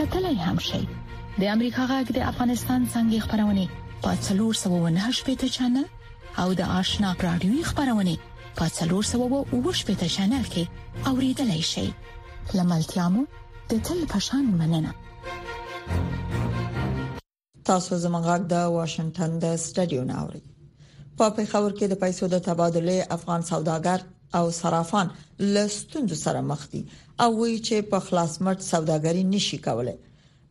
کتلای 0.00 0.34
هم 0.48 0.58
شئ 0.70 0.82
د 0.88 1.42
امریکا 1.56 1.84
غټ 1.92 2.06
د 2.18 2.26
افغانستان 2.32 2.80
څنګه 2.94 3.18
خبرونه 3.28 3.66
په 4.04 4.10
309 4.22 5.18
شپږ 5.18 5.42
چنل 5.56 5.86
او 6.40 6.48
د 6.60 6.62
آشنا 6.80 7.10
رادیوي 7.26 7.62
خبرونه 7.70 8.14
په 8.58 8.64
309 8.76 9.74
شپږ 9.80 9.96
چنل 10.16 10.44
کې 10.54 10.64
اوریدلای 11.10 11.62
شئ 11.72 11.88
لملتيامو 12.56 13.22
د 13.70 13.84
تل 13.88 14.00
پشان 14.12 14.44
مننه 14.62 14.92
تاسو 17.70 17.92
زموږ 18.04 18.26
د 18.52 18.54
واشنگټن 18.76 19.30
د 19.42 19.46
سټډیو 19.64 20.02
ناوړي 20.12 20.42
په 21.18 21.26
پیښور 21.36 21.70
کې 21.78 21.86
د 21.92 22.00
پیسو 22.04 22.30
د 22.34 22.42
تبادله 22.46 22.96
افغان 23.18 23.42
سوداګر 23.50 24.00
او 24.38 24.44
صرافان 24.60 25.12
لستوند 25.58 26.10
سره 26.24 26.40
مخ 26.50 26.60
دي 26.72 26.80
او 27.22 27.30
وی 27.40 27.54
چې 27.66 27.76
په 27.94 27.98
خلاص 28.08 28.32
مرټ 28.46 28.60
سوداګري 28.72 29.22
نشي 29.36 29.58
کولای 29.68 29.98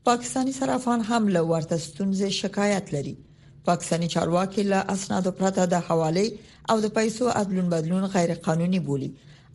پاکستانی 0.09 0.53
صرافان 0.59 0.99
هم 1.09 1.23
له 1.35 1.41
ورته 1.51 1.77
ستونزې 1.87 2.29
شکایت 2.43 2.93
لري 2.97 3.15
پاکستاني 3.67 4.07
چارواکي 4.13 4.63
له 4.71 4.75
اسنادو 4.93 5.31
پرته 5.39 5.63
د 5.65 5.75
حواله 5.87 6.25
او 6.69 6.77
د 6.85 6.93
پیسو 6.97 7.23
ادلون 7.41 7.67
بدلون 7.73 8.03
غیر 8.15 8.33
قانوني 8.45 8.79
بولی 8.87 9.09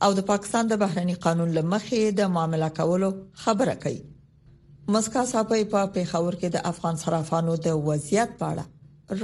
او 0.04 0.10
د 0.18 0.20
پاکستان 0.30 0.64
د 0.68 0.72
بهرني 0.82 1.14
قانون 1.24 1.50
لمخې 1.58 2.02
د 2.18 2.28
معاملې 2.34 2.68
کولو 2.78 3.08
خبره 3.46 3.74
کوي 3.86 4.02
مسکا 4.94 5.22
صاحب 5.32 5.48
په 5.72 5.80
پیښور 5.96 6.32
کې 6.40 6.48
د 6.52 6.58
افغان 6.72 6.94
صرافانو 7.04 7.52
د 7.66 7.82
وضعیت 7.88 8.30
په 8.38 8.44
اړه 8.52 8.64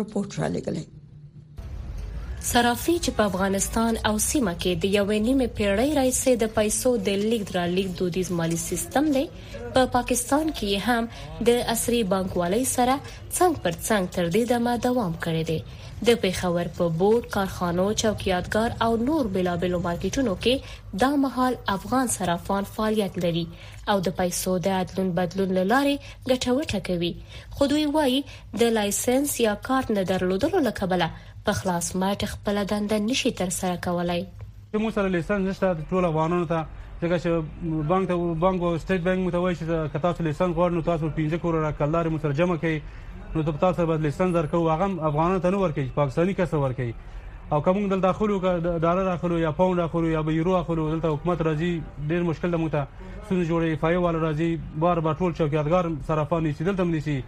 رپورټ 0.00 0.30
را 0.40 0.48
لګلې 0.56 0.84
صرافي 2.50 2.92
چې 3.04 3.10
په 3.16 3.24
افغانستان 3.30 3.96
او 4.08 4.12
سیمه 4.22 4.52
کې 4.62 4.70
د 4.84 4.94
یوې 4.98 5.18
نیمه 5.26 5.46
پیړۍ 5.58 5.90
راځي 5.98 6.32
د 6.42 6.46
پیسو 6.56 6.90
د 7.08 7.20
لیږد 7.32 7.50
را 7.56 7.66
لیږد 7.74 7.98
دودیز 8.00 8.30
مالی 8.38 8.58
سیستم 8.62 9.04
دی 9.16 9.22
په 9.34 9.70
پا 9.76 9.84
پاکستان 9.98 10.50
کې 10.56 10.88
هم 10.88 11.06
د 11.50 11.60
عصري 11.76 12.00
بانکوالۍ 12.14 12.64
سره 12.76 12.96
څنګ 13.36 13.52
پر 13.64 13.74
څنګ 13.88 14.02
تر 14.18 14.32
دې 14.34 14.42
دمه 14.54 14.72
دوام 14.88 15.12
کړی 15.24 15.44
دی 15.50 15.60
د 16.10 16.20
پیښور 16.26 16.72
په 16.82 16.94
بورډ 17.00 17.30
کارخانو 17.38 17.86
چوکیاتګر 18.02 18.70
او 18.86 18.90
نور 19.10 19.30
بلابلو 19.36 19.80
مارکیټونو 19.88 20.34
کې 20.46 21.00
دا 21.06 21.10
مهال 21.26 21.52
افغان 21.78 22.10
صرافان 22.20 22.70
فعالیت 22.76 23.18
لري 23.26 23.46
او 23.94 24.00
د 24.06 24.16
پیسو 24.22 24.56
د 24.70 24.80
عدلون 24.82 25.14
بدلون 25.20 25.54
لاره 25.62 25.94
ګټوټه 26.06 26.86
کوي 26.90 27.12
خو 27.58 27.70
دوی 27.74 27.86
وایي 27.98 28.20
د 28.64 28.74
لایسنس 28.80 29.38
یا 29.46 29.54
کارت 29.70 29.94
نه 30.00 30.10
درلودلو 30.12 30.66
لکه 30.70 30.90
بل 30.94 31.06
په 31.46 31.52
خلاص 31.58 31.86
ماټ 32.00 32.22
خپل 32.32 32.58
دنده 32.72 32.96
نشي 33.04 33.30
تر 33.38 33.50
سره 33.54 33.78
کولای 33.86 34.18
چې 34.72 34.82
مو 34.82 34.90
سره 34.98 35.08
لیسنس 35.14 35.46
نشته 35.48 35.86
ټول 35.94 36.04
افغانانو 36.08 36.44
ته 36.52 36.60
ځکه 36.74 37.16
چې 37.22 37.86
بانک 37.92 38.06
ته 38.12 38.28
بانک 38.44 38.62
او 38.68 38.70
سټیټ 38.82 39.00
بانک 39.08 39.24
متوي 39.28 39.50
چې 39.60 39.90
کتا 39.94 40.12
څه 40.18 40.26
لیسنس 40.28 40.54
غواړي 40.58 40.76
نو 40.76 40.84
تاسو 40.90 41.10
15 41.16 41.42
کور 41.46 41.58
را 41.64 41.72
کلارې 41.80 42.14
مو 42.14 42.20
سره 42.26 42.38
جمع 42.42 42.58
کړي 42.66 43.34
نو 43.34 43.44
د 43.48 43.58
تاسو 43.64 43.88
باندې 43.88 44.06
لیسنس 44.08 44.36
درکو 44.38 44.60
هغه 44.68 44.90
افغانانو 45.10 45.42
ته 45.48 45.54
نو 45.56 45.64
ورکړي 45.64 45.98
پاکستاني 45.98 46.36
کس 46.42 46.54
ورکړي 46.56 47.10
او 47.56 47.60
کوم 47.68 47.82
دل 47.94 48.04
داخلو 48.06 48.38
ډالر 48.86 49.12
اخلو 49.16 49.38
یا 49.44 49.50
پاوند 49.62 49.84
اخلو 49.88 50.14
یا 50.14 50.22
یورو 50.38 50.56
اخلو 50.62 50.88
دلته 50.94 51.16
حکومت 51.16 51.44
راځي 51.50 51.74
ډیر 52.12 52.28
مشکل 52.30 52.56
د 52.56 52.64
موته 52.66 52.86
سونه 53.00 53.44
جوړي 53.50 53.84
فایوال 53.84 54.22
راځي 54.28 54.50
بار 54.86 55.04
بار 55.08 55.22
ټول 55.22 55.38
چوکیدګار 55.40 55.94
صرافان 56.12 56.48
نشي 56.52 56.68
دلته 56.70 56.88
منشي 56.92 57.18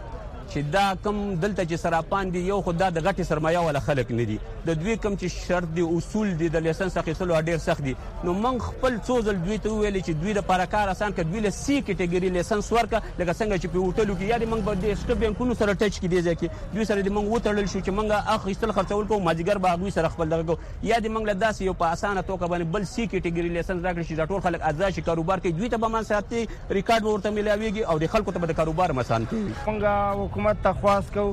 چې 0.53 0.71
دا 0.75 0.87
کم 1.05 1.19
دلته 1.43 1.65
چې 1.71 1.77
سراپان 1.83 2.31
دي 2.37 2.41
یو 2.51 2.61
خدای 2.69 2.91
د 2.97 3.05
غټي 3.09 3.25
سرمایه 3.31 3.61
ولا 3.67 3.81
خلک 3.89 4.09
نه 4.21 4.25
دي 4.31 4.39
د 4.69 4.79
دوی 4.83 4.95
کم 5.05 5.17
چې 5.19 5.29
شرط 5.49 5.69
دي 5.79 5.83
اصول 5.97 6.33
دي 6.41 6.49
د 6.57 6.63
لیسنس 6.67 6.97
اخیستلو 7.03 7.37
ډیر 7.51 7.61
سخت 7.67 7.85
دي 7.89 7.93
نو 8.29 8.35
من 8.47 8.59
خپل 8.67 8.97
څوزل 9.09 9.39
دوی 9.47 9.59
ته 9.67 9.75
ویل 9.83 9.99
چې 10.01 10.19
دوی 10.23 10.35
د 10.39 10.45
پرکار 10.51 10.91
آسان 10.95 11.15
ک 11.21 11.27
دوی 11.31 11.43
له 11.47 11.55
سی 11.59 11.77
کټګری 11.83 12.33
لیسنس 12.39 12.71
ورکه 12.79 13.03
لکه 13.03 13.35
څنګه 13.43 13.61
چې 13.61 13.71
په 13.75 13.85
هوټلو 13.85 14.17
کې 14.17 14.33
یادي 14.33 14.49
من 14.55 14.65
به 14.71 14.75
د 14.85 14.95
سټ 15.03 15.21
بانکونو 15.25 15.57
سره 15.63 15.77
ټچ 15.85 16.01
کې 16.01 16.09
دي 16.15 16.25
ځکه 16.29 16.75
دوی 16.77 16.89
سره 16.93 17.07
د 17.09 17.15
من 17.19 17.31
وټړل 17.35 17.71
شو 17.75 17.85
چې 17.85 17.97
منګه 18.01 18.37
اخیستل 18.41 18.75
خرڅول 18.81 19.07
کوو 19.13 19.21
ماجګر 19.29 19.63
باغوي 19.69 19.95
سره 19.99 20.13
خپل 20.17 20.35
دغه 20.37 20.59
یادي 20.91 21.15
من 21.19 21.31
له 21.31 21.35
داسې 21.45 21.71
یو 21.71 21.77
په 21.85 21.93
اسانه 21.99 22.27
توګه 22.33 22.51
باندې 22.51 22.73
بل 22.77 22.89
سی 22.97 23.09
کټګری 23.15 23.55
لیسنس 23.61 23.85
راکړي 23.85 24.11
چې 24.11 24.21
دا 24.23 24.27
ټول 24.35 24.45
خلک 24.51 24.67
ازاشي 24.75 25.07
کاروبار 25.13 25.45
کوي 25.47 25.55
دوی 25.63 25.73
ته 25.77 25.83
به 25.87 25.95
من 25.97 26.11
ساتي 26.13 26.43
ریکارډ 26.81 27.03
ورته 27.09 27.35
ملاويږي 27.41 27.89
او 27.95 27.99
د 28.05 28.13
خلکو 28.19 28.37
ته 28.39 28.47
به 28.47 28.53
د 28.55 28.61
کاروبار 28.63 28.97
مسان 29.03 29.31
کوي 29.35 29.47
منګه 29.71 30.39
حکومت 30.41 30.63
ته 30.65 30.73
خواست 30.73 31.13
کو 31.15 31.25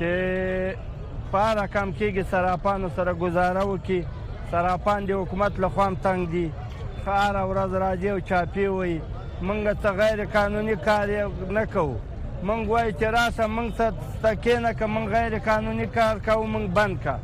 چې 0.00 0.12
په 1.32 1.48
رقم 1.58 1.92
کېږي 1.98 2.22
سراپانو 2.30 2.88
سره 2.98 3.12
گزاره 3.22 3.64
وکړي 3.70 4.00
سراپان 4.52 5.04
د 5.10 5.18
حکومت 5.22 5.58
له 5.64 5.68
خوا 5.74 5.88
تنگ 6.06 6.28
دي 6.36 6.44
خار 7.04 7.36
ورځ 7.50 7.70
راځي 7.82 8.08
او 8.12 8.18
چاپی 8.30 8.64
وي 8.68 8.94
منګه 9.42 9.72
څه 9.82 9.90
غیر 9.98 10.24
قانوني 10.36 10.76
کار 10.86 11.08
نه 11.56 11.64
کوو 11.72 11.96
مونږ 12.42 12.64
وای 12.66 12.92
چې 12.98 13.04
راسه 13.16 13.46
مونږ 13.46 13.70
ته 13.80 13.92
تکینه 14.22 14.72
ک 14.78 14.82
مونږ 14.82 15.06
غیر 15.16 15.38
قانوني 15.50 15.86
کار 15.98 16.18
کوو 16.28 16.46
مونږ 16.54 16.66
بند 16.76 16.96
کا 17.04 17.14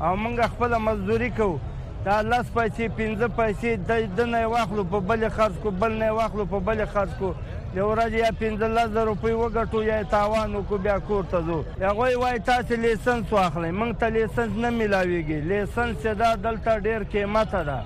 او 0.00 0.16
مونږ 0.24 0.48
خپل 0.56 0.76
مزدوري 0.88 1.30
کوو 1.40 1.58
دا 2.04 2.20
لاس 2.22 2.46
پیسې 2.58 2.98
15 3.00 3.34
پیسې 3.40 3.96
د 4.20 4.30
نه 4.36 4.46
واخلو 4.56 4.84
په 4.94 5.00
بل 5.12 5.26
خرج 5.40 5.58
کو 5.66 5.70
بل 5.84 5.92
نه 6.04 6.10
واخلو 6.20 6.44
په 6.54 6.58
بل 6.68 6.86
خرج 6.94 7.08
کو 7.22 7.34
د 7.76 7.78
ورځې 7.90 8.18
یا 8.24 8.30
15000 8.40 9.06
روپۍ 9.10 9.34
وګټو 9.42 9.80
یا 9.90 10.00
تاوان 10.14 10.56
وکړو 10.56 10.78
بیا 10.86 10.96
کور 11.10 11.28
ته 11.34 11.38
ځو 11.46 11.58
هغه 11.82 12.08
وای 12.22 12.40
تاسو 12.48 12.76
لیسنس 12.82 13.32
واخلئ 13.36 13.70
موږ 13.78 13.92
ته 14.02 14.10
لیسنس 14.16 14.58
نه 14.64 14.70
ملاويږي 14.80 15.38
لیسنس 15.52 16.08
دا 16.24 16.28
دلته 16.46 16.82
ډیر 16.88 17.06
قیمته 17.14 17.60
ده 17.70 17.78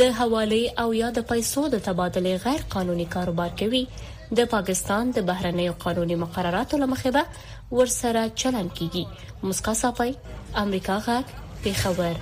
د 0.00 0.12
حواله 0.18 0.62
او 0.82 0.86
یا 1.02 1.08
د 1.16 1.24
پیسو 1.30 1.60
د 1.74 1.80
تبادلې 1.86 2.34
غیر 2.44 2.62
قانوني 2.74 3.06
کاروبار 3.14 3.50
کوي 3.62 3.80
د 4.40 4.50
پاکستان 4.54 5.04
د 5.16 5.24
بهرنیو 5.30 5.72
قانوني 5.84 6.16
مقرراتو 6.24 6.74
لمخې 6.82 7.10
به 7.16 7.24
ورسره 7.78 8.22
چلن 8.42 8.68
کیږي 8.76 9.04
مسکا 9.48 9.74
صافي 9.82 10.10
امریکا 10.62 10.96
غاک 11.06 11.26
پیښور 11.64 12.16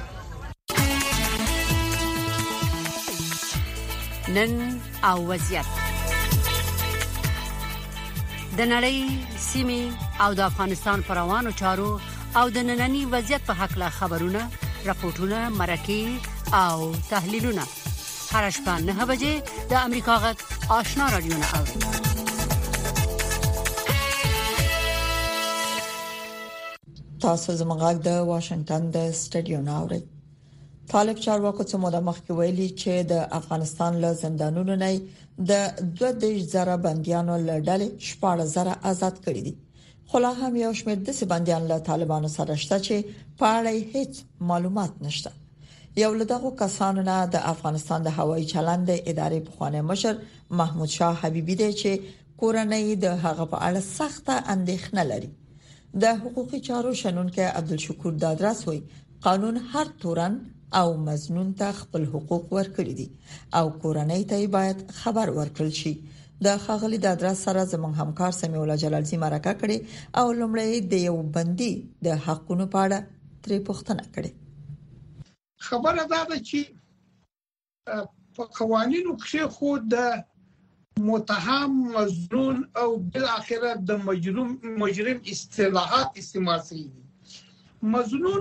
نن 4.38 4.52
او 5.10 5.16
وضعیت 5.32 5.70
د 8.58 8.60
نړۍ 8.74 8.98
سیمه 9.50 9.82
او 10.28 10.32
د 10.40 10.42
افغانستان 10.46 11.02
پر 11.10 11.14
روانو 11.22 11.50
چارو 11.62 11.90
او 12.36 12.46
د 12.56 12.58
نننني 12.68 13.00
وضعیت 13.14 13.42
په 13.46 13.52
حق 13.60 13.72
لا 13.80 13.88
خبرونه 13.98 14.42
راپورټونه 14.90 15.38
مرکه 15.60 16.60
او 16.66 16.76
تحلیلونه 17.10 17.64
هر 18.32 18.44
شپه 18.56 18.74
نه 18.88 19.04
بجې 19.10 19.34
د 19.70 19.72
امریکا 19.88 20.14
غږ 20.24 20.38
آشنا 20.78 21.06
رادیو 21.14 21.36
نه 21.42 21.48
اوري 21.58 21.76
تاسو 27.24 27.50
زموږ 27.60 27.94
د 28.06 28.10
واشنگټن 28.30 28.82
د 28.94 28.96
سټډیو 29.22 29.58
نه 29.68 29.74
اوري 29.80 30.00
طالب 30.92 31.16
چارواکو 31.26 31.64
څه 31.70 31.74
موده 31.82 32.00
مخکې 32.08 32.32
ویلي 32.38 32.68
چې 32.80 32.92
د 33.10 33.20
افغانستان 33.40 33.92
له 34.06 34.10
زندانونو 34.22 34.74
نه 34.82 34.90
د 35.52 35.60
2000 35.82 36.80
بنديانو 36.88 37.36
له 37.48 37.56
ډلې 37.68 37.88
14000 38.12 38.74
آزاد 38.92 39.16
کړي 39.28 39.42
دي 39.50 39.54
خو 40.12 40.18
لا 40.24 40.32
هم 40.42 40.54
یو 40.62 40.72
شمېر 40.80 40.98
د 41.06 41.10
سبندیان 41.20 41.62
له 41.70 41.76
طالبانو 41.88 42.28
سره 42.36 42.54
شته 42.62 42.76
چې 42.86 42.96
په 43.38 43.44
اړه 43.58 43.70
هیڅ 43.94 44.18
معلومات 44.50 44.98
نشته 45.04 45.30
یو 46.02 46.10
له 46.20 46.24
دغه 46.32 46.50
کسانو 46.62 47.04
نه 47.08 47.14
د 47.34 47.38
افغانستان 47.52 48.02
د 48.06 48.14
هوایي 48.16 48.44
چلند 48.52 48.90
ادارې 48.96 49.40
پخوانی 49.46 49.80
مشر 49.90 50.20
محمود 50.60 50.90
شاه 50.96 51.16
حبیبی 51.22 51.56
دی 51.60 51.70
چې 51.80 51.90
کورنۍ 52.42 52.84
د 53.04 53.16
هغه 53.24 53.46
په 53.54 53.62
اړه 53.68 53.80
سخته 53.98 54.34
اندېښنه 54.54 55.02
لري 55.12 55.30
د 56.02 56.20
حقوقي 56.24 56.60
چارو 56.68 56.92
شنونکو 57.02 57.48
عبدالشکور 57.62 58.20
دادرس 58.26 58.60
وایي 58.68 58.82
قانون 59.28 59.56
هر 59.72 59.94
تورن 60.04 60.38
او 60.82 60.86
مزنون 61.08 61.52
ته 61.62 61.72
خپل 61.80 62.06
حقوق 62.16 62.44
ورکړي 62.58 62.94
دي 63.00 63.08
او 63.58 63.66
کورنۍ 63.86 64.22
ته 64.34 64.46
باید 64.58 64.84
خبر 65.02 65.36
ورکړل 65.40 65.72
شي 65.82 65.94
د 66.44 66.48
خاغلی 66.64 66.98
د 67.02 67.06
ادرس 67.16 67.38
سره 67.46 67.62
زموږ 67.72 67.92
همکار 68.02 68.32
سمیع 68.36 68.60
الله 68.62 68.78
جلالزی 68.82 69.16
مرکه 69.24 69.52
کړي 69.60 69.78
او 70.20 70.26
لمړی 70.40 70.70
د 70.92 70.94
یو 71.08 71.16
بندي 71.36 71.72
د 72.06 72.18
حقونو 72.24 72.64
په 72.72 72.78
اړه 72.86 72.98
ترې 73.42 73.58
پوښتنه 73.68 74.02
کړي 74.14 74.30
خبره 75.68 76.02
دا 76.14 76.20
ده 76.30 76.38
چې 76.48 76.60
په 78.34 78.42
قوانینو 78.58 79.12
کې 79.26 79.42
خو 79.54 79.70
د 79.94 79.96
متهم 81.08 81.72
مظنون 81.98 82.56
او 82.80 82.88
بل 83.12 83.24
اخره 83.38 83.70
د 83.90 84.02
مجرم 84.10 84.50
مجرم 84.82 85.18
اصطلاحات 85.34 86.10
استعمال 86.22 86.60
شوی 86.68 86.86
مظنون 87.94 88.40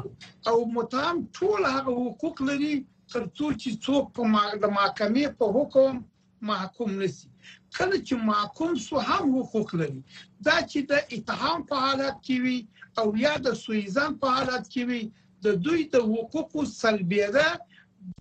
او 0.50 0.58
متهم 0.78 1.18
ټول 1.38 1.62
هغه 1.76 1.96
حقوق 2.08 2.38
لري 2.50 2.74
ترڅو 3.12 3.46
چې 3.62 3.70
څوک 3.88 4.04
په 4.18 4.46
د 4.66 4.78
محکمې 4.78 5.42
په 5.42 5.58
حکم 5.58 6.02
محکوم 6.50 6.92
نشي 7.02 7.30
کله 7.78 7.98
چې 8.08 8.16
محکوم 8.30 8.72
سو 8.88 8.96
هم 9.10 9.26
حقوق 9.40 9.70
لري 9.82 10.02
دا 10.48 10.56
چې 10.72 10.80
د 10.92 10.94
اتهام 11.18 11.62
په 11.72 11.84
حالت 11.86 12.16
کې 12.26 12.38
وي 12.44 12.58
او 13.02 13.06
یا 13.26 13.34
د 13.46 13.56
سویزان 13.64 14.18
په 14.24 14.34
حالت 14.38 14.66
کې 14.74 14.84
وي 14.90 15.02
د 15.46 15.62
دوی 15.68 15.82
د 15.94 16.10
حقوقو 16.12 16.66
سلبیده 16.82 17.48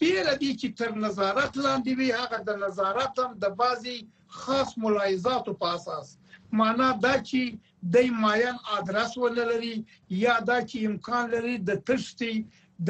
بیر 0.00 0.30
دي 0.40 0.50
چې 0.60 0.68
تر 0.80 0.90
نظارت 1.06 1.52
لاندې 1.64 1.98
وي 1.98 2.08
هغه 2.20 2.38
د 2.48 2.60
نظارت 2.64 3.14
هم 3.22 3.30
د 3.44 3.58
بازي 3.64 3.96
خاص 4.40 4.72
ملاحظاتو 4.86 5.56
په 5.64 5.74
اساس 5.80 6.14
معنا 6.60 6.88
دا 7.04 7.14
چې 7.18 7.60
د 7.94 8.16
ماین 8.22 8.62
ادرس 8.78 9.18
ولري 9.24 9.74
یا 10.22 10.34
دا 10.50 10.58
چې 10.70 10.86
امکان 10.90 11.24
لري 11.36 11.54
د 11.70 11.82
تشتي 11.90 12.34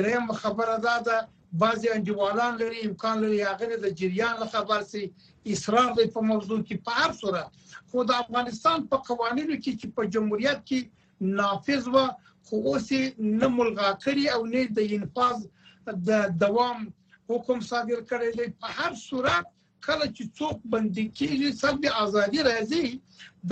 دریم 0.00 0.32
خبره 0.42 0.76
ده 0.86 0.94
د 1.08 1.28
بازي 1.62 1.88
انډیوالان 1.94 2.52
لري 2.62 2.82
امکان 2.88 3.22
لري 3.26 3.38
هغه 3.50 3.82
د 3.84 3.94
جریان 4.02 4.44
خبر 4.54 4.84
سي 4.92 5.04
اصرار 5.52 5.92
دی 5.96 6.06
په 6.14 6.20
موضوع 6.30 6.58
کې 6.66 6.76
په 6.84 6.90
هر 7.02 7.10
صورت 7.20 7.48
خو 7.92 8.02
د 8.08 8.18
افغانستان 8.22 8.86
په 8.90 8.96
قوانینو 9.08 9.54
کې 9.64 9.72
چې 9.80 9.86
په 9.96 10.02
جمهوریت 10.16 10.58
کې 10.68 10.78
نافذ 11.38 11.84
و 11.94 11.96
خو 12.46 12.56
اوس 12.72 12.88
نه 13.40 13.46
ملغا 13.56 13.90
کړی 14.04 14.24
او 14.34 14.40
نه 14.52 14.62
د 14.76 14.78
انفاظ 14.96 15.38
د 16.10 16.36
دوام 16.42 16.78
حکم 17.30 17.58
صادر 17.70 18.00
کړی 18.10 18.30
دی 18.38 18.46
په 18.60 18.68
هر 18.78 18.92
صورت 19.06 19.44
کله 19.86 20.06
چې 20.16 20.24
څوک 20.38 20.58
باندې 20.72 21.04
کېږي 21.18 21.48
سلبي 21.60 21.90
ازادي 22.04 22.40
راځي 22.50 22.86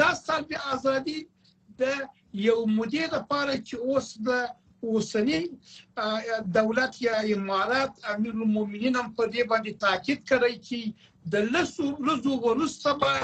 دا 0.01 0.09
سلبي 0.27 0.59
ازادي 0.77 1.19
د 1.81 1.83
یو 2.47 2.59
مدیر 2.79 3.07
لپاره 3.19 3.55
چې 3.67 3.75
اوس 3.91 4.07
د 4.29 4.45
اوسنی 4.81 5.39
دولت 6.55 7.03
یا 7.03 7.17
امارات 7.37 7.91
امیر 8.15 8.33
المؤمنین 8.39 8.95
هم 8.97 9.07
په 9.17 9.25
دې 9.33 9.43
باندې 9.51 9.73
تاکید 9.85 10.21
کوي 10.31 10.55
چې 10.67 10.79
د 11.37 11.51
لسو 11.57 11.85
ورځو 12.03 12.33
وروسته 12.47 12.91
به 13.01 13.15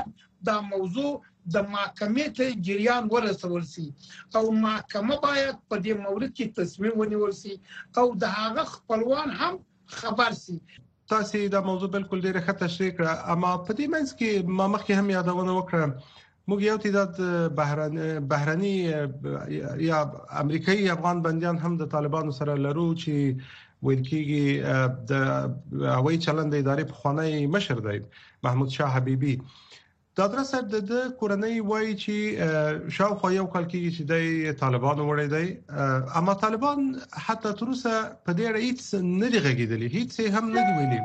دا 0.51 0.57
موضوع 0.73 1.11
د 1.55 1.69
محکمې 1.73 2.27
ته 2.39 2.45
جریان 2.69 3.05
ورسول 3.15 3.63
شي 3.75 3.87
او 4.37 4.45
محکمه 4.65 5.17
باید 5.27 5.55
په 5.69 5.77
دې 5.85 5.95
مورد 6.07 6.31
کې 6.37 6.47
تصمیم 6.61 6.95
ونیول 7.01 7.33
شي 7.43 7.55
او 8.03 8.07
د 8.25 8.35
هغه 8.39 8.65
خپلوان 8.75 9.29
هم 9.41 9.55
خبر 10.01 10.33
شي 10.45 10.57
تاسو 11.13 11.39
دا 11.55 11.61
موضوع 11.71 11.89
بالکل 11.95 12.19
ډیره 12.27 12.41
ښه 12.47 12.55
تشریح 12.67 12.91
کړه 12.97 13.13
اما 13.37 13.53
په 13.67 13.73
دې 13.79 13.87
منځ 13.97 14.09
کې 14.21 14.31
ما 14.59 14.67
مخکې 14.77 14.93
هم 15.01 15.07
یادونه 15.17 15.53
وکړه 15.55 15.85
موږ 16.49 16.61
یو 16.71 16.77
تعداد 16.85 17.15
بهرني 18.31 18.75
یا 19.91 19.99
امریکایي 20.43 20.85
افغان 20.95 21.19
بنديان 21.27 21.57
هم 21.65 21.73
د 21.77 21.85
طالبانو 21.95 22.33
سره 22.39 22.55
لرو 22.65 22.89
چې 23.03 23.13
ویل 23.87 24.03
کېږي 24.11 24.45
د 25.11 25.13
هوایي 25.99 26.19
چلند 26.27 26.53
ادارې 26.61 26.85
په 26.91 26.95
خوانی 26.99 27.35
مشر 27.55 27.79
دی 27.89 27.99
محمود 28.45 28.71
شاه 28.77 28.91
حبيبي 28.97 29.35
دا 30.19 30.27
درسه 30.37 30.59
د 30.93 30.95
کورنۍ 31.21 31.55
وای 31.71 31.89
چې 32.05 32.17
شاوخوا 32.99 33.31
یو 33.41 33.47
کال 33.55 33.65
کې 33.71 33.81
چې 33.95 34.03
د 34.13 34.15
طالبانو 34.63 35.03
وړي 35.09 35.27
دی 35.35 35.47
اما 36.21 36.35
طالبان 36.47 36.81
حتی 37.27 37.51
تر 37.59 37.67
اوسه 37.73 37.95
په 38.25 38.31
دې 38.37 38.45
اړه 38.49 38.61
هیڅ 38.67 38.81
نه 39.21 39.27
دی 39.33 39.39
غږیدلی 39.49 39.89
هیڅ 39.97 40.13
هم 40.39 40.45
نه 40.55 40.61
دی 40.67 40.73
ویلي 40.79 41.01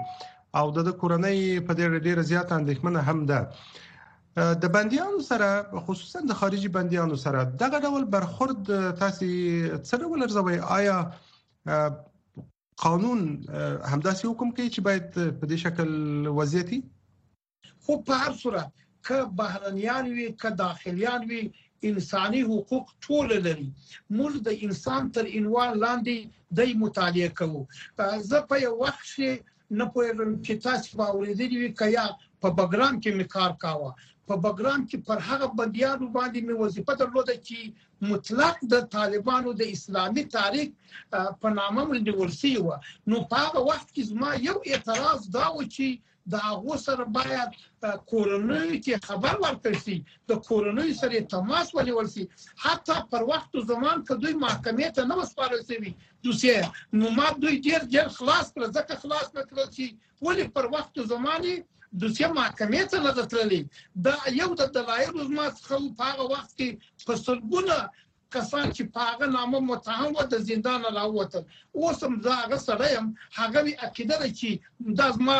او 0.60 0.66
د 0.78 0.90
کورنۍ 1.02 1.40
په 1.66 1.72
دې 1.78 1.84
اړه 1.88 2.00
ډیره 2.08 2.24
زیاته 2.34 2.54
اندېښمنه 2.60 3.00
هم 3.08 3.20
ده 3.32 3.40
د 4.38 4.64
بنديانو 4.74 5.20
سره 5.30 5.50
خصوصا 5.86 6.20
د 6.30 6.38
خارجي 6.42 6.68
بنديانو 6.78 7.16
سره 7.26 7.40
دغه 7.64 7.78
ډول 7.86 8.04
برخورد 8.16 8.60
تاسو 9.02 9.26
څه 9.88 9.94
ډول 10.02 10.20
ارزوي 10.26 10.58
آیا 10.78 10.98
قانون 12.84 13.20
همداسې 13.92 14.24
حکم 14.30 14.50
کوي 14.56 14.70
چې 14.76 14.82
باید 14.88 15.06
په 15.40 15.46
دې 15.52 15.58
شکل 15.66 15.92
وضعیتي 16.42 16.80
خو 17.86 17.94
په 18.10 18.14
هر 18.26 18.34
صورت 18.44 18.70
ک 19.08 19.26
بهرنيان 19.42 20.06
وي 20.18 20.28
ک 20.42 20.54
داخليان 20.64 21.22
وي 21.32 21.42
انساني 21.90 22.42
حقوق 22.52 22.88
ټول 23.08 23.30
لري 23.48 23.68
موږ 24.18 24.34
د 24.48 24.66
انسان 24.68 25.04
تر 25.18 25.26
عنوان 25.42 25.72
لاندې 25.84 26.18
د 26.62 26.80
مطالعه 26.86 27.30
کوو 27.42 27.62
زه 28.30 28.38
په 28.54 28.62
یو 28.68 28.74
وخت 28.86 29.04
شي 29.16 29.32
نه 29.78 29.86
پوهېږم 29.94 30.30
چې 30.46 30.54
تاسو 30.68 30.90
باورې 31.04 31.32
دي 31.40 31.60
وي 31.64 31.70
کیا 31.82 32.06
په 32.42 32.48
بګرام 32.62 32.94
کې 33.04 33.12
می 33.18 33.28
کار 33.36 33.52
کاوه 33.66 33.92
په 34.30 34.36
بګرام 34.44 34.82
کې 34.90 34.98
پر 35.06 35.22
هغه 35.28 35.46
بنديانو 35.60 36.08
باندې 36.16 36.42
مې 36.48 36.58
وظیفه 36.64 36.94
درلوده 36.98 37.36
چې 37.48 38.10
مطلق 38.10 38.58
د 38.74 38.90
طالبانو 38.96 39.54
د 39.62 39.70
اسلامي 39.76 40.24
تاریخ 40.36 40.98
په 41.44 41.50
نامه 41.60 41.86
ملي 41.94 42.14
و 42.18 42.78
نو 43.14 43.24
په 43.32 43.40
هغه 43.46 43.64
وخت 43.70 43.88
کې 43.96 44.10
زما 44.12 44.30
یو 44.50 44.58
اعتراض 44.72 45.20
دا 45.38 45.48
و 45.54 45.66
چې 45.78 45.88
د 46.34 46.44
هغه 46.50 46.78
سره 46.86 47.06
باید 47.18 47.58
کورنۍ 48.12 48.70
کې 48.84 49.04
خبر 49.08 49.34
ورکړ 49.46 49.74
شي 49.86 49.98
د 50.32 50.38
کورنۍ 50.50 50.92
سره 51.02 51.26
تماس 51.34 51.74
ونیول 51.80 52.14
شي 52.16 52.28
حتی 52.68 53.00
پر 53.16 53.26
وخت 53.34 53.58
او 53.60 53.66
زمان 53.74 54.06
که 54.10 54.20
دوی 54.22 54.36
محکمې 54.44 54.96
ته 54.98 55.10
نه 55.12 55.18
وسپارل 55.22 55.66
شي 55.72 55.96
دوسیه 56.28 56.70
نو 57.00 57.14
ما 57.18 57.28
دوی 57.42 57.56
ډیر 57.68 57.82
ډیر 57.96 58.08
خلاص 58.20 58.48
کړ 58.56 58.64
ځکه 58.78 59.02
خلاص 59.04 59.28
نه 59.38 59.50
کړ 59.50 59.76
چې 59.76 59.86
ولی 60.28 60.48
پر 60.60 60.70
وخت 60.78 60.94
او 61.02 61.08
زمانه 61.16 61.58
دوسیه 61.98 62.28
محکمې 62.40 62.82
ته 62.92 62.98
نه 63.06 63.12
تللی 63.32 63.62
دا 64.06 64.16
یو 64.42 64.50
د 64.62 64.64
دلایلو 64.78 65.28
زما 65.30 65.46
څخه 65.60 65.76
په 65.98 66.02
هغه 66.10 66.24
وخت 66.34 66.52
کې 66.58 66.70
په 67.06 67.14
سلګونه 67.26 67.76
کسان 68.36 68.66
چې 68.76 68.84
پاغه 68.98 69.26
نامه 69.38 69.60
متهم 69.70 70.12
و 70.16 70.22
د 70.34 70.36
زندان 70.50 70.82
راووتل 70.98 71.44
اوس 71.80 72.00
هم 72.06 72.14
زه 72.26 72.32
هغه 72.42 72.58
سره 72.68 72.86
یم 72.96 73.06
هغه 73.40 73.60
می 73.66 73.74
عقیده 73.86 74.16
ده 74.22 74.30
چې 74.40 74.50
دا 75.00 75.08
زما 75.18 75.38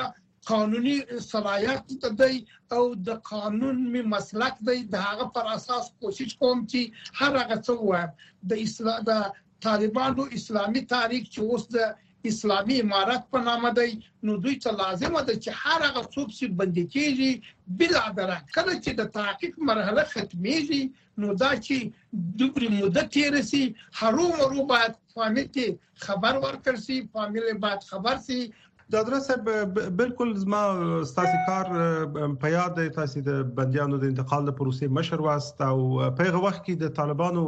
قانوني 0.52 0.98
صلاحیت 1.34 1.84
دی 2.22 2.36
او 2.76 2.84
د 3.08 3.10
قانون 3.32 3.78
می 3.94 4.02
مسلک 4.14 4.56
دی 4.68 4.78
د 4.94 4.96
هغه 5.08 5.26
پر 5.36 5.46
اساس 5.58 5.86
کوشش 6.00 6.30
کوم 6.42 6.58
چې 6.72 6.82
هر 7.20 7.32
هغه 7.42 7.58
څه 7.66 7.74
و 7.88 7.92
د 8.50 8.52
اسلام 8.66 9.00
د 9.10 9.14
طالبانو 9.68 10.22
اسلامي 10.38 10.82
تاریخ 10.96 11.24
چې 11.34 11.40
اوس 11.50 11.64
د 11.76 11.78
اسلامي 12.30 12.78
امارات 12.86 13.24
په 13.34 13.40
نامه 13.48 13.70
دی 13.80 13.90
نو 14.28 14.36
دوی 14.46 14.56
ته 14.64 14.72
لازمه 14.80 15.22
ده 15.28 15.36
چې 15.36 15.60
هر 15.64 15.86
هغه 15.88 16.04
څوک 16.14 16.34
چې 16.38 16.58
بندي 16.62 16.84
کیږي 16.96 17.80
بلا 17.82 18.04
دره 18.18 18.38
کله 18.56 18.74
چې 18.84 18.92
د 19.02 19.12
تحقیق 19.18 19.60
مرحله 19.70 20.04
ختميږي 20.14 20.82
نو 21.24 21.36
دا 21.44 21.52
چې 21.52 22.36
دوبري 22.44 22.70
مدته 22.74 23.08
تیر 23.16 23.40
سي 23.52 23.64
هرومرو 24.02 24.68
باید 24.74 24.98
فامیل 25.16 25.48
کې 25.52 26.10
خبر 26.10 26.42
ورکړ 26.46 26.84
سي 26.90 27.00
فامیل 27.16 27.54
باید 27.68 27.88
خبر 27.94 28.22
سي 28.30 28.42
دادر 28.94 29.18
صاحب 29.24 29.82
بالکل 29.98 30.30
زما 30.44 30.60
ستاسو 31.14 31.40
کار 31.48 31.74
په 32.20 32.50
یاد 32.58 32.78
دی 32.82 32.90
تاسو 33.02 33.22
د 33.30 33.42
بندیانو 33.60 34.00
د 34.04 34.14
انتقال 34.14 34.48
د 34.52 34.56
پروسې 34.62 34.96
مشر 35.00 35.22
واست 35.30 35.66
او 35.72 35.76
په 35.84 36.30
هغه 36.30 36.42
وخت 36.48 36.64
کې 36.64 36.82
د 36.84 36.96
طالبانو 37.02 37.46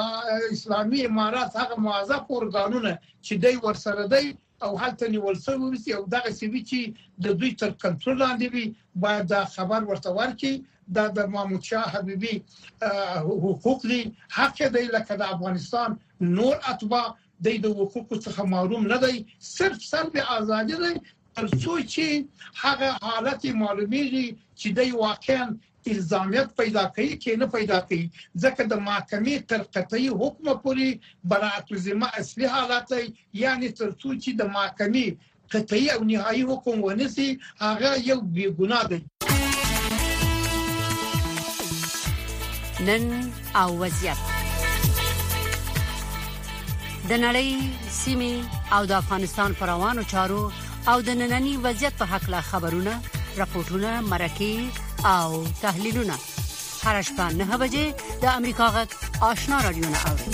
اسلامي 0.55 0.99
امارات 1.11 1.51
هغه 1.61 1.75
موظف 1.85 2.23
ارګانونه 2.37 2.91
چې 3.25 3.33
دوی 3.43 3.55
ورسره 3.65 4.03
دی 4.13 4.25
او 4.65 4.71
هلته 4.83 5.03
نیول 5.13 5.37
شوی 5.45 5.55
وي 5.71 5.91
او 5.97 6.03
دغه 6.15 6.31
سوي 6.41 6.61
چې 6.69 6.79
د 7.23 7.39
دوی 7.39 7.51
تر 7.59 7.71
کنټرول 7.83 8.15
لاندې 8.23 8.47
وي 8.53 8.65
باید 9.03 9.25
دا 9.33 9.41
خبر 9.55 9.81
ورته 9.89 10.09
ورکړي 10.19 10.53
دا 10.95 11.05
د 11.07 11.19
محمود 11.33 11.63
شاه 11.69 11.85
حبيبي 11.93 12.35
حقوق 13.43 13.87
دي 13.91 14.01
حق 14.37 14.57
دی 14.75 14.85
لکه 14.95 15.13
د 15.15 15.21
افغانستان 15.35 15.97
نور 16.37 16.55
اتباع 16.71 17.05
د 17.45 17.49
حقوقو 17.79 18.15
څخه 18.25 18.41
محروم 18.53 18.83
نه 18.91 18.97
دی 19.05 19.15
صرف 19.57 19.79
سر 19.91 20.05
به 20.13 20.21
ازادي 20.39 20.75
دی 20.83 20.93
ترڅو 21.39 21.73
چې 21.93 22.07
هغه 22.63 22.87
حالت 23.07 23.41
معلومیږي 23.63 24.27
چې 24.61 24.67
دی 24.77 24.91
واقعا 25.01 25.45
الزامیت 25.87 26.49
پیدا 26.57 26.83
کوي 26.95 27.13
کې 27.21 27.31
نه 27.41 27.47
پیدا 27.55 27.79
کوي 27.89 28.05
ځکه 28.43 28.63
د 28.71 28.73
محکمې 28.87 29.35
تر 29.51 29.61
قطعي 29.75 30.09
حکم 30.21 30.45
پورې 30.63 30.87
براعت 31.33 31.67
الذمه 31.73 32.07
اصلي 32.21 32.47
حالت 32.53 32.89
یعنی 33.43 33.69
تر 33.81 33.89
څو 34.01 34.09
چې 34.23 34.31
د 34.41 34.49
محکمې 34.55 35.07
قطعي 35.53 35.85
او 35.95 35.99
نهایي 36.09 36.41
حکم 36.49 36.77
ونسي 36.87 37.27
هغه 37.61 37.91
یو 38.09 38.17
بې 38.33 38.47
ګناه 38.59 38.85
دی 38.93 38.99
نن 42.89 43.03
او 43.61 43.69
وضعیت 43.83 44.19
د 47.09 47.11
نړۍ 47.25 47.49
سیمې 48.01 48.35
او 48.77 48.81
د 48.91 48.93
افغانستان 49.01 49.49
پر 49.63 49.71
روانو 49.73 50.03
چارو 50.15 50.43
او 50.93 50.97
د 51.07 51.09
نننني 51.23 51.53
وضعیت 51.65 51.93
په 52.03 52.11
حق 52.13 52.25
لا 52.35 52.41
خبرونه 52.51 52.93
راپورټونه 53.39 53.91
مرکه 54.11 54.85
او 55.05 55.43
تحلیلونه 55.61 56.13
هر 56.83 57.01
شپه 57.01 57.33
نه 57.35 57.57
بجې 57.57 57.85
د 58.21 58.25
امریکا 58.25 58.67
غږ 58.75 58.89
آشنا 59.31 59.57
رادیو 59.63 59.85
نه 59.93 59.99
اورئ 60.09 60.31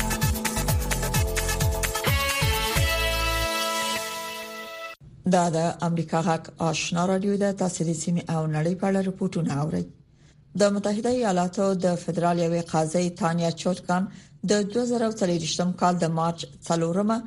دا 5.34 5.46
د 5.56 5.78
امریکا 5.88 6.20
غږ 6.28 6.44
آشنا 6.70 7.06
رادیو 7.08 7.38
د 7.38 7.46
تاثیر 7.60 7.94
سیمه 8.04 8.22
او 8.36 8.42
نړۍ 8.56 8.74
په 8.80 8.86
اړه 8.90 9.00
راپورټونه 9.10 9.52
اوري 9.62 9.84
د 10.60 10.72
متحده 10.76 11.10
ایالاتو 11.18 11.66
د 11.84 11.88
فدرال 12.04 12.38
یوې 12.46 12.62
قاضي 12.74 13.10
تانیا 13.10 13.52
چوتکان 13.62 14.04
د 14.50 14.54
2023 14.74 15.62
کال 15.80 15.96
د 15.98 16.06
مارچ 16.18 16.40
4 16.72 17.22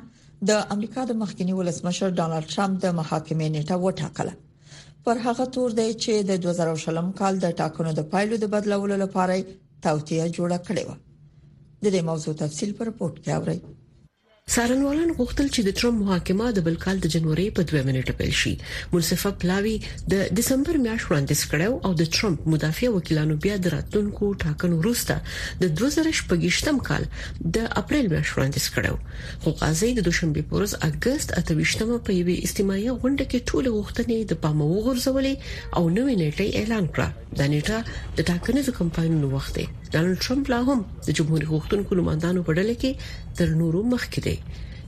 د 0.45 0.51
امریکا 0.75 1.01
د 1.05 1.11
مخکنی 1.23 1.53
ولسمشر 1.59 2.09
ډانلډ 2.19 2.45
ترامپ 2.53 2.75
د 2.83 2.87
محاکمې 2.99 3.47
نیټه 3.55 3.75
وټاکله 3.85 4.33
پر 5.05 5.17
هغه 5.27 5.45
تور 5.55 5.69
دی 5.79 5.89
چې 6.03 6.13
د 6.29 6.31
2020 6.43 7.19
کال 7.19 7.33
د 7.41 7.47
ټاکنو 7.59 7.91
د 7.95 8.01
پایلو 8.11 8.35
د 8.39 8.45
بدلولو 8.53 8.95
لپاره 9.03 9.33
توتیه 9.85 10.25
جوړه 10.37 10.57
کړې 10.67 10.83
و 10.87 10.91
د 11.83 11.85
دې 11.95 12.01
موضوع 12.09 12.33
تفصیل 12.43 12.71
پر 12.79 12.87
پورت 12.97 13.15
کې 13.23 13.31
اورئ 13.37 13.59
سارنوالن 14.55 15.09
غوښتل 15.19 15.47
چې 15.55 15.61
د 15.65 15.69
ټرمپ 15.79 15.97
محاکمه 16.03 16.45
د 16.57 16.63
بل 16.67 16.77
کال 16.83 16.97
د 17.01 17.07
جنوري 17.15 17.43
په 17.57 17.61
2 17.71 17.83
منټه 17.87 18.13
پیل 18.21 18.31
شي 18.41 18.53
منصفه 18.93 19.29
پلاوی 19.41 19.73
د 19.81 20.13
دسمبر 20.37 20.75
میاشت 20.85 21.05
وړاندې 21.05 21.35
کړو 21.51 21.71
او 21.89 21.91
د 21.99 22.03
ټرمپ 22.15 22.39
مدافع 22.53 22.87
وکیلانو 22.95 23.35
بیا 23.43 23.55
دراتونکو 23.65 24.25
ټاکنو 24.43 24.75
وروسته 24.81 25.13
د 25.61 25.75
2018م 25.81 26.77
کال 26.87 27.03
د 27.57 27.67
اپریل 27.81 28.05
میاشت 28.13 28.31
وړاندې 28.33 28.61
کړو 28.77 28.93
خو 29.45 29.49
قاضي 29.61 29.89
د 29.99 30.05
دوشنبه 30.07 30.41
پورز 30.53 30.71
اگست 30.89 31.27
28مه 31.41 31.99
په 32.07 32.11
یوه 32.19 32.35
اجتماعي 32.47 32.89
غونډه 33.01 33.25
کې 33.29 33.39
ټول 33.49 33.63
غوښتنې 33.75 34.17
د 34.31 34.41
پامه 34.47 34.65
وغورځولې 34.69 35.33
او 35.77 35.83
نوې 35.97 36.15
نیټه 36.21 36.45
اعلان 36.63 36.85
کړه 36.93 37.09
د 37.41 37.53
نیټه 37.53 37.77
د 38.17 38.19
ټاکنو 38.31 38.77
کمپاینونو 38.81 39.27
وخت 39.35 39.53
دی 39.59 39.67
ډانلډ 39.93 40.17
ټرمپ 40.25 40.45
لا 40.53 40.59
هم 40.69 40.79
د 41.05 41.09
جمهوریت 41.19 41.49
غوښتونکو 41.53 41.91
لمندانو 41.99 42.43
په 42.47 42.55
ډله 42.57 42.75
کې 42.81 43.37
تر 43.37 43.53
نورو 43.61 43.79
مخکې 43.93 44.19
دی 44.25 44.35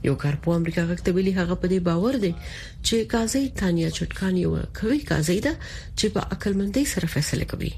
یو 0.08 0.12
کارپو 0.22 0.52
امریکا 0.58 0.82
غکتبلی 0.90 1.32
هغه 1.38 1.56
په 1.62 1.70
دې 1.72 1.78
باور 1.88 2.18
دی 2.24 2.30
چې 2.42 3.08
قاضي 3.14 3.42
تانیا 3.60 3.90
چټکان 3.98 4.38
یو 4.42 4.54
کوي 4.78 5.00
قاضي 5.10 5.36
دا 5.46 5.52
چې 5.98 6.14
په 6.16 6.30
عقل 6.36 6.56
مندۍ 6.60 6.84
سره 6.92 7.10
فیصله 7.14 7.48
کوي 7.52 7.70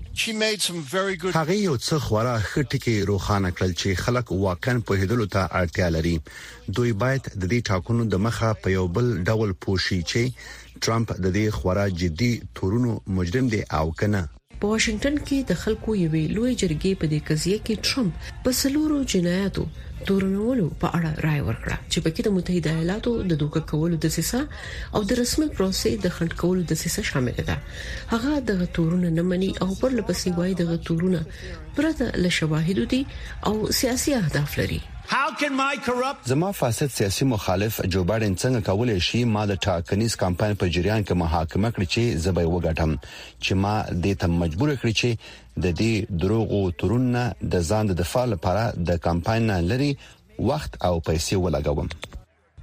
هغه 1.39 1.57
یو 1.61 1.75
څه 1.87 2.05
خورا 2.07 2.37
خټکی 2.51 2.97
روخانه 3.13 3.51
کړل 3.57 3.73
چې 3.81 4.05
خلک 4.05 4.33
واقعا 4.47 4.77
په 4.91 5.01
هیدلو 5.03 5.29
ته 5.37 5.49
اړتیا 5.63 5.89
لري 5.97 6.15
دوی 6.79 6.97
باید 7.05 7.25
د 7.31 7.43
دې 7.53 7.69
ټاکنو 7.73 8.09
د 8.17 8.25
مخه 8.29 8.55
په 8.67 8.77
یو 8.79 8.87
بل 8.99 9.11
ډول 9.31 9.57
پوښي 9.67 10.01
چې 10.15 10.81
ټرمپ 10.87 11.17
د 11.25 11.27
دې 11.27 11.61
خورا 11.61 11.89
جدي 12.05 12.33
تورونو 12.61 12.97
مجرم 13.21 13.53
دی 13.57 13.63
او 13.81 13.87
کنه 14.03 14.25
په 14.61 14.67
واشنگټن 14.73 15.17
کې 15.27 15.39
د 15.51 15.59
خلکو 15.63 15.91
یوې 16.05 16.25
لوی 16.37 16.53
جرګې 16.63 16.93
په 17.01 17.07
دې 17.13 17.21
قضیه 17.29 17.59
کې 17.67 17.83
ټرمپ 17.87 18.13
په 18.45 18.51
سلورو 18.61 18.99
جنایاتو 19.15 19.65
تورنولو 20.09 20.67
په 20.81 20.87
اړه 20.99 21.11
رائے 21.27 21.43
ورکړه 21.49 21.77
چې 21.93 21.99
پکې 22.05 22.21
د 22.25 22.29
متحده 22.37 22.71
ایالاتو 22.75 23.13
د 23.31 23.41
دوکه 23.43 23.61
کولو 23.73 23.97
د 24.05 24.15
سیسا 24.17 24.41
او 24.95 25.01
د 25.11 25.21
رسمي 25.23 25.49
پروسې 25.57 25.91
د 26.05 26.17
خند 26.17 26.33
کولو 26.45 26.61
د 26.71 26.81
سیسا 26.85 27.03
شامل 27.11 27.37
ده 27.51 27.57
هغه 28.15 28.33
د 28.53 28.67
تورونه 28.79 29.09
نمنې 29.19 29.51
او 29.67 29.71
پر 29.83 29.91
لپسې 29.99 30.29
وای 30.39 30.53
د 30.61 30.65
تورونه 30.89 31.21
پرته 31.77 32.05
له 32.25 32.31
شواهد 32.39 32.79
دي 32.93 33.01
او 33.51 33.55
سیاسي 33.81 34.11
اهداف 34.23 34.51
لري 34.63 34.81
زما 36.27 36.53
فاسد 36.53 36.87
سیاسي 36.87 37.25
مخالف 37.25 37.81
جو 37.87 38.05
بایدن 38.05 38.35
څنګه 38.35 38.61
کولای 38.67 39.01
شي 39.01 39.25
ما 39.25 39.45
د 39.51 39.59
ټاکنیز 39.65 40.17
کمپاین 40.23 40.55
په 40.63 40.69
جریان 40.77 41.05
کې 41.09 41.15
محاکمه 41.23 41.71
کړی 41.77 41.87
چې 41.95 42.21
زبې 42.27 42.47
وګټم 42.55 42.95
چې 43.45 43.59
ما 43.63 43.75
دې 44.05 44.15
ته 44.21 44.31
مجبور 44.43 44.71
کړی 44.81 44.93
چې 45.01 45.61
د 45.67 45.75
دې 45.81 45.93
دروغ 46.23 46.47
او 46.59 46.71
ترونه 46.83 47.23
د 47.55 47.63
ځان 47.71 47.91
د 47.91 47.99
دفاع 48.03 48.25
لپاره 48.35 48.65
د 48.91 48.99
کمپاین 49.09 49.51
لري 49.73 49.91
وخت 50.53 50.79
او 50.89 50.95
پیسې 51.01 51.43
ولګوم 51.45 51.87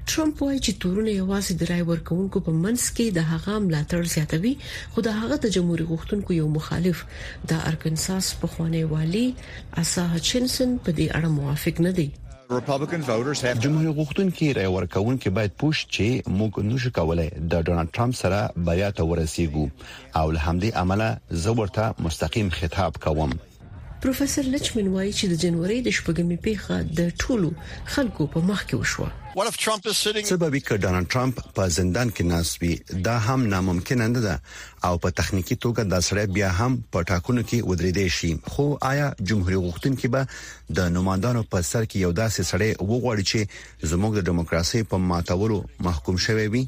ټرمپ 0.06 0.42
وایي 0.44 0.60
چې 0.66 0.72
تورونه 0.86 1.12
یوازې 1.22 1.54
د 1.62 1.70
رای 1.72 1.82
ورکوونکو 1.90 2.40
په 2.48 2.52
منځ 2.64 2.82
کې 2.96 3.20
د 3.20 3.28
هغه 3.34 3.60
ملاتړ 3.68 4.10
زیاتوي 4.16 4.54
خو 4.96 5.04
د 5.10 5.20
هغه 5.22 5.38
د 5.46 5.54
جمهوریت 5.58 5.90
غوښتونکو 5.92 6.32
یو 6.42 6.48
مخالف 6.58 7.06
د 7.54 7.62
ارکنساس 7.74 8.34
په 8.42 8.54
خوانی 8.56 8.84
والی 8.96 9.24
اساه 9.84 10.26
چنسن 10.32 10.76
په 10.88 10.98
دې 10.98 11.22
اړه 11.22 11.38
موافق 11.42 11.84
نه 11.88 11.94
دی 12.02 12.10
جمهور 12.60 13.88
غوښتونکي 14.00 14.46
رای 14.60 14.68
ورکوونکي 14.76 15.30
باید 15.38 15.52
پوښ 15.62 15.76
چې 15.96 16.06
موږ 16.40 16.52
نشو 16.72 16.90
کولای 16.98 17.28
د 17.54 17.64
ډونالد 17.70 17.94
ټرمپ 17.98 18.14
سره 18.22 18.40
بیا 18.70 18.90
ته 18.98 19.02
ورسیږو 19.12 19.66
او 20.24 20.34
له 20.38 20.44
همدې 20.48 20.70
عمله 20.82 21.10
زه 21.46 21.52
ورته 21.62 21.84
مستقیم 22.08 22.48
خطاب 22.60 22.92
کوم 23.08 23.32
پروفیسور 24.08 24.46
لچمن 24.58 24.86
وایي 24.96 25.12
چې 25.20 25.26
د 25.34 25.42
جنوري 25.46 25.80
د 25.88 25.98
شپږمې 25.98 26.38
پیښه 26.48 26.76
د 26.98 27.00
ټولو 27.22 27.50
خلکو 27.96 28.24
په 28.36 28.40
مخ 28.52 28.60
کې 28.68 28.76
وشوه 28.84 29.10
څه 29.34 30.38
به 30.44 30.48
وي 30.54 30.60
که 30.60 30.78
ډانلډ 30.84 31.08
ټرمپ 31.14 31.36
په 31.58 31.64
زندان 31.78 32.10
کې 32.16 32.24
ناس 32.32 32.50
وي 32.62 32.74
دا 33.08 33.14
هم 33.28 33.40
ناممکن 33.54 34.02
نه 34.16 34.20
ده 34.26 34.36
او 34.88 34.94
په 35.04 35.10
تخنیکی 35.20 35.56
توګه 35.66 35.82
دا 35.94 36.00
سره 36.08 36.22
بیا 36.38 36.50
هم 36.60 36.72
په 36.94 37.00
ټاکنو 37.12 37.42
کې 37.50 37.58
ودرېدې 37.70 38.08
شي 38.18 38.32
خو 38.52 38.66
آیا 38.92 39.08
جمهوریت 39.30 39.64
غوښتن 39.68 39.94
کې 40.00 40.08
به 40.14 40.22
د 40.80 40.92
نوماندانو 40.96 41.42
په 41.52 41.58
سر 41.72 41.84
کې 41.90 41.98
یو 42.06 42.12
داسې 42.22 42.42
سړی 42.52 42.70
وغوړي 42.90 43.24
چې 43.32 43.40
زموږ 43.92 44.12
د 44.16 44.22
دیموکراسي 44.30 44.80
په 44.90 44.96
ماتولو 45.12 45.58
محکوم 45.88 46.16
شوی 46.26 46.48
وي 46.54 46.64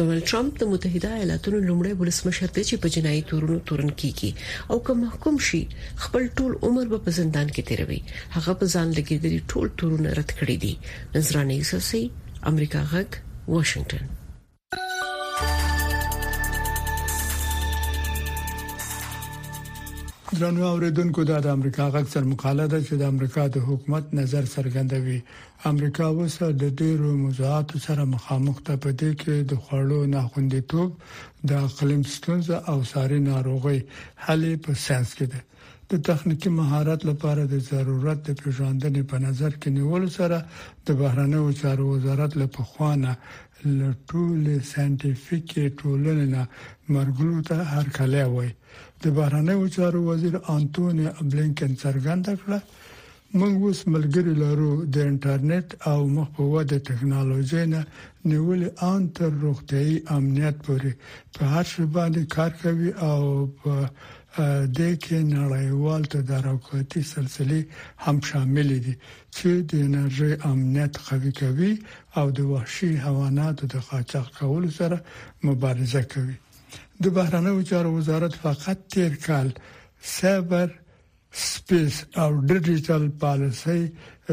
ډونلډ 0.00 0.24
ټرمپ 0.30 0.52
د 0.60 0.68
متحده 0.72 1.08
ایالاتونو 1.16 1.58
لومړی 1.68 1.92
ولسمشر 2.02 2.48
دی 2.58 2.62
چې 2.68 2.74
په 2.84 2.88
جنایي 2.94 3.22
تورونو 3.30 3.56
تورن 3.70 3.90
کیږي 4.00 4.30
او 4.70 4.76
کوم 4.88 4.98
محکوم 5.06 5.36
شي 5.48 5.60
خپل 6.04 6.22
ټول 6.38 6.52
عمر 6.68 6.86
په 7.06 7.16
زندان 7.20 7.48
کې 7.50 7.66
تیروي 7.70 7.98
هغه 8.36 8.54
په 8.62 8.68
ځان 8.74 8.88
لګیدلی 9.00 9.40
ټول 9.54 9.66
تورونه 9.82 10.14
رد 10.20 10.30
کړی 10.38 10.56
دي 10.64 10.72
نظرانه 11.18 11.58
یوسفي 11.60 12.02
امریکا 12.52 12.82
غک 12.94 13.20
واشنگټن 13.50 14.16
درنو 20.40 20.66
اوریدونکو 20.72 21.22
دا 21.28 21.38
د 21.44 21.48
امریکا 21.58 21.86
غږ 21.94 22.04
سر 22.16 22.24
مقاله 22.32 22.66
ده 22.66 22.84
چې 22.86 22.94
د 23.04 23.14
امریکا 23.14 23.46
د 23.54 23.58
حکومت 23.70 24.12
نظر 24.18 24.44
څرګندوي 24.54 25.20
امریکا 25.68 26.04
اوس 26.08 26.34
د 26.60 26.68
ډیرو 26.80 27.08
موضوعاتو 27.22 27.78
سره 27.86 28.04
مخامخ 28.12 28.60
ده 28.68 28.76
په 28.84 28.92
دې 29.00 29.08
کې 29.22 29.40
د 29.50 29.56
خوړو 29.64 29.98
ناخوندیتوب 30.12 30.94
د 31.50 31.64
اقلیم 31.66 32.04
ستونزه 32.12 32.56
او 32.74 32.76
ساري 32.92 33.18
ناروغي 33.24 33.80
حل 34.28 34.46
په 34.66 34.74
ساينس 34.84 35.12
کې 35.16 35.26
ده 35.34 35.40
د 35.90 36.02
تخنیکی 36.10 36.52
مهارت 36.60 37.04
لپاره 37.10 37.44
د 37.52 37.60
ضرورت 37.68 38.22
د 38.28 38.38
پیژندنې 38.40 39.02
په 39.12 39.22
نظر 39.26 39.52
کې 39.62 39.74
نیول 39.76 40.08
سره 40.18 40.38
د 40.90 40.98
بهرنیو 41.02 41.52
چارو 41.62 41.90
وزارت 41.92 42.36
له 42.44 42.48
پخوانه 42.58 43.12
له 43.12 43.92
ټولې 44.08 44.66
ساينټیفیکي 44.72 45.66
ټولنې 45.68 46.36
نه 46.36 46.98
مرګلو 46.98 47.46
ته 47.52 47.72
هر 47.76 47.92
کله 48.00 48.24
وای 48.36 48.50
د 49.06 49.16
بهرنیو 49.20 49.68
چارو 49.78 50.04
وزیر 50.10 50.38
انټونی 50.44 51.06
بلینکن 51.30 51.74
څرګنده 51.84 52.44
کړه 52.44 52.60
موږ 53.38 53.54
اوس 53.66 53.80
ملګری 53.94 54.32
لرو 54.42 54.68
د 54.94 55.04
انټرنیټ 55.10 55.68
او 55.90 55.98
مخ 56.14 56.28
په 56.38 56.42
واده 56.54 56.78
ټکنالوژي 56.86 57.64
نه 57.72 57.82
نیولې 58.30 58.68
ان 58.94 59.02
تر 59.18 59.30
روغتي 59.42 59.88
امنیت 60.16 60.56
پورې 60.64 60.92
په 61.36 61.42
هر 61.52 61.64
شی 61.72 61.84
باندې 61.96 62.22
کار 62.36 62.52
کوي 62.62 62.90
او 63.10 63.20
په 63.60 63.74
د 64.78 64.80
کې 65.02 65.18
نړیوال 65.36 66.02
تدارکاتي 66.16 67.02
سلسله 67.12 67.58
هم 68.08 68.16
شامل 68.30 68.68
دي 68.88 68.94
چې 69.36 69.48
د 69.72 69.86
انرژي 69.86 70.32
امنیت 70.52 70.94
قوي 71.10 71.32
کوي 71.44 71.72
او 72.18 72.26
د 72.40 72.52
وحشي 72.52 72.90
حیواناتو 73.06 73.64
د 73.78 73.88
قاچاق 73.92 74.28
کولو 74.42 74.70
سره 74.82 74.96
مبارزه 75.50 76.02
کوي 76.18 76.36
د 77.06 77.18
بهرنیو 77.20 77.64
چارو 77.72 77.90
وزارت 78.02 78.32
فقط 78.44 78.78
تیر 78.94 79.12
کال 79.30 79.48
صبر 80.18 80.68
سپیس 81.46 81.94
او 82.22 82.30
ډیجیټل 82.50 83.02
پالیسي 83.22 83.80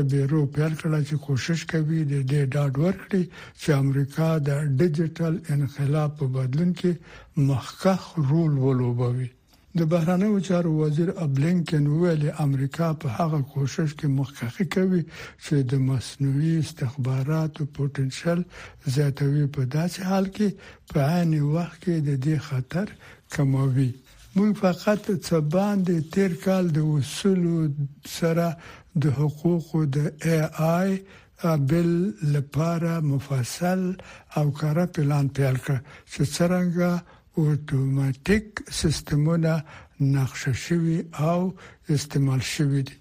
بیرو 0.10 0.42
پیل 0.56 0.74
کړه 0.82 1.00
چې 1.08 1.16
کوشش 1.28 1.60
کوي 1.72 2.00
د 2.12 2.16
دې 2.32 2.42
ډاډ 2.54 2.74
ورکړي 2.86 3.24
چې 3.62 3.70
امریکا 3.84 4.28
د 4.48 4.50
ډیجیټل 4.80 5.34
انقلاب 5.56 6.12
په 6.20 6.26
بدلون 6.38 6.72
کې 6.80 6.92
مخکښ 7.48 8.02
رول 8.30 8.54
ولوبوي 8.66 9.30
د 9.80 9.90
بهرانه 9.92 10.28
چارو 10.48 10.70
وزیر 10.82 11.10
ابلینکن 11.26 11.84
ویل 12.02 12.24
امریکا 12.46 12.88
په 13.02 13.08
هغه 13.18 13.40
کوشش 13.54 13.90
کې 14.00 14.08
مخکخه 14.20 14.66
کوي 14.78 15.02
چې 15.46 15.56
د 15.74 15.84
مصنوعي 15.90 16.54
استخباراتو 16.64 17.62
پوتنشل 17.78 18.40
زیاتوي 18.98 19.46
په 19.60 19.70
داسې 19.78 20.00
حال 20.10 20.26
کې 20.36 20.48
په 20.92 21.00
عین 21.14 21.32
وخت 21.56 21.78
کې 21.86 21.96
د 22.08 22.22
دې 22.26 22.38
خطر 22.50 22.88
کموي 23.36 23.90
موږ 24.38 24.52
فقط 24.64 25.04
څه 25.26 25.36
باندې 25.56 25.96
تیر 26.14 26.34
کال 26.46 26.66
د 26.78 26.80
اصول 26.96 27.42
سره 28.18 28.48
د 29.04 29.04
حقوقو 29.20 29.80
د 29.96 29.98
ای 30.26 30.40
آی 30.78 30.92
بل 31.70 31.90
لپاره 32.36 32.92
مفصل 33.14 33.82
او 34.38 34.46
کار 34.60 34.78
پلان 34.98 35.26
پیل 35.38 35.56
کړ 35.66 35.78
چې 36.12 36.22
څنګه 36.38 36.90
اوټوماتیک 37.40 38.48
سیستمونه 38.82 39.54
نقشه 40.18 40.54
شوی 40.66 40.98
او 41.30 41.40
استعمال 41.98 42.42
شوی 42.54 42.82
دي 42.90 42.96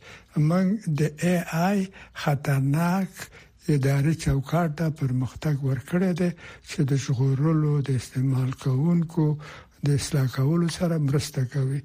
موږ 0.49 0.69
د 1.01 1.27
ای 1.27 1.37
آی 1.69 1.79
خطرناک 2.23 3.13
اداري 3.75 4.15
چوکاټ 4.25 4.69
ته 4.79 4.87
پرمختګ 5.03 5.55
ورکړی 5.69 6.11
دی 6.21 6.31
چې 6.69 6.81
د 6.91 6.93
شغورلو 7.05 7.73
د 7.89 8.03
استعمال 8.03 8.51
کوونکو 8.67 9.27
د 9.85 9.87
اصلاح 10.01 10.27
کولو 10.37 10.69
سره 10.79 10.95
مرسته 11.09 11.41
کوي 11.55 11.81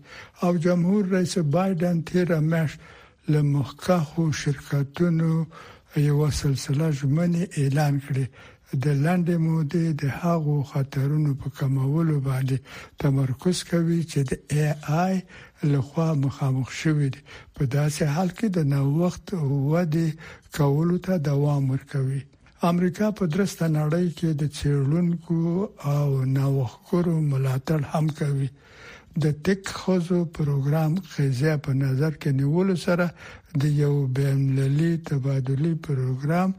او 0.45 0.51
جمهور 0.65 1.05
رئیس 1.15 1.37
بایدن 1.55 1.97
تیر 2.11 2.29
مش 2.51 2.71
له 3.33 3.41
مخکخو 3.55 4.23
شرکتونو 4.43 5.31
یو 6.09 6.19
سلسله 6.41 6.85
ژمنه 7.01 7.41
اعلان 7.61 7.95
کړي 8.07 8.25
د 8.83 8.97
لاندې 9.05 9.35
مودې 9.47 9.85
د 10.01 10.03
هغو 10.23 10.55
خطرونو 10.71 11.31
په 11.41 11.47
کمولو 11.57 12.15
باندې 12.29 12.57
تمرکز 13.05 13.57
کوي 13.73 13.99
چې 14.11 14.19
د 14.29 14.33
ای 14.51 14.65
آی 15.03 15.15
لخوا 15.73 16.09
مخامخ 16.25 16.67
شوی 16.81 17.07
دی 17.15 17.21
په 17.59 17.63
داسې 17.77 18.03
حال 18.17 18.29
کې 18.37 18.47
د 18.55 18.59
نوښت 18.73 19.25
وده 19.73 20.07
کولو 20.57 20.95
ته 21.07 21.13
دوام 21.29 21.63
ورکوي 21.73 22.21
امریکا 22.69 23.07
په 23.17 23.25
درسته 23.33 23.67
نړۍ 23.75 24.07
کې 24.17 24.29
د 24.41 24.43
چیرلونکو 24.55 25.35
او 25.93 26.07
نوښتګرو 26.35 27.15
ملاتړ 27.31 27.79
هم 27.93 28.05
کوي 28.19 28.49
د 29.23 29.31
ټیک 29.45 29.63
خوځو 29.79 30.19
پروګرام 30.35 30.91
خزیا 31.13 31.53
په 31.67 31.71
نظر 31.83 32.11
کې 32.21 32.31
نیول 32.41 32.69
سره 32.85 33.07
د 33.63 33.73
یو 33.83 33.95
بینللي 34.19 34.91
تبادلي 35.11 35.73
پروګرام 35.87 36.53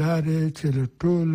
لاره 0.00 0.40
چې 0.58 0.66
ټول 1.04 1.30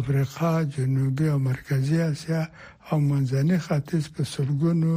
افریقا 0.00 0.52
جنوبي 0.76 1.26
او 1.36 1.38
مرکزی 1.48 1.98
اسیا 2.10 2.42
او 2.90 2.96
منځني 3.08 3.58
ختیځ 3.68 4.04
په 4.16 4.22
سرګونو 4.34 4.94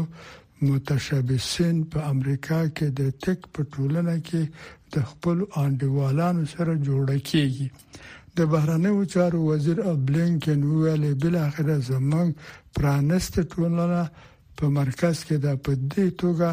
متشبثین 0.67 1.81
په 1.93 1.99
امریکا 2.13 2.59
کې 2.75 2.87
د 2.99 3.01
ټیک 3.25 3.49
په 3.53 3.61
ټولنه 3.73 4.15
کې 4.29 4.69
د 4.95 5.09
خپل 5.13 5.37
انډیوالانو 5.65 6.45
سره 6.57 6.75
جوړ 6.87 7.05
کیږي 7.33 7.67
د 8.37 8.41
بهرنیو 8.51 9.03
چارو 9.13 9.39
وزیر 9.49 9.79
بلینکن 10.07 10.61
ویل 10.63 11.05
بل 11.21 11.35
اخر 11.43 11.69
زمنګ 11.89 12.29
پرانست 12.79 13.35
ټولنه 13.53 14.01
په 14.61 14.65
مرکز 14.77 15.17
کې 15.27 15.37
د 15.45 15.57
پدې 15.63 16.05
توګه 16.21 16.49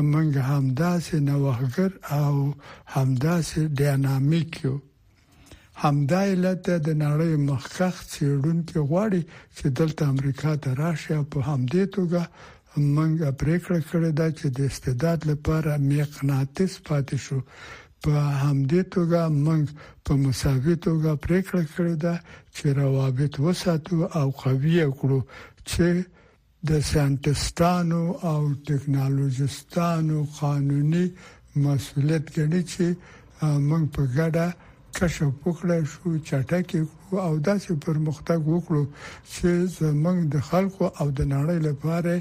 امنګ 0.00 0.32
همداسې 0.52 1.16
نوښتګر 1.28 1.92
او 2.20 2.34
همداسې 2.94 3.60
ډینامیک 3.80 4.50
یو 4.66 4.74
همدا 5.84 6.20
علت 6.34 6.64
د 6.68 6.88
نړۍ 7.04 7.32
مخکخ 7.50 7.94
چیرونکو 8.12 8.80
غواړي 8.90 9.22
چې 9.56 9.64
دلته 9.80 10.02
امریکا 10.12 10.52
ته 10.62 10.70
راشي 10.82 11.18
په 11.34 11.38
همدې 11.48 11.84
توګه 11.96 12.22
موږ 12.94 13.18
پریکړه 13.40 13.80
کړې 13.88 14.10
ده 14.18 14.28
چې 14.38 14.46
د 14.58 14.72
استعداد 14.72 15.20
لپاره 15.30 15.72
مقناطیس 15.90 16.74
پاتې 16.86 17.16
شو 17.26 17.38
په 18.04 18.12
همدې 18.44 18.80
توګه 18.94 19.20
موږ 19.46 19.64
په 20.04 20.12
مساوي 20.24 20.76
توګه 20.86 21.10
پریکړه 21.24 21.62
کړې 21.74 21.94
ده 22.04 22.14
چې 22.54 22.64
روابط 22.80 23.32
وساتو 23.44 23.96
او 24.18 24.26
قوی 24.42 24.78
کړو 24.98 25.20
چې 25.70 25.86
د 26.68 26.70
سانتستانو 26.92 28.02
او 28.30 28.40
ټکنالوژستانو 28.68 30.16
قانوني 30.40 31.06
مسولیت 31.64 32.24
ګڼي 32.36 32.62
چې 32.72 32.86
موږ 33.68 33.84
په 33.94 34.02
ګډه 34.18 34.46
کشف 34.98 35.32
وکړای 35.44 35.80
شو 35.92 36.08
چټکه 36.28 36.80
او 37.26 37.32
داسې 37.48 37.70
پرمختګ 37.86 38.40
وکړو 38.52 38.84
چې 39.34 39.48
زمنګ 39.80 40.18
د 40.34 40.36
خلکو 40.48 40.84
او 41.00 41.06
د 41.18 41.20
نړۍ 41.34 41.58
لپاره 41.68 42.14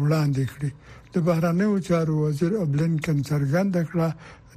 وړاندې 0.00 0.44
کړی 0.52 0.70
د 1.14 1.16
بهرانه 1.26 1.66
چارو 1.88 2.14
وزیر 2.24 2.52
ابلن 2.64 2.92
کن 3.04 3.18
څرګند 3.30 3.74
کړه 3.90 4.08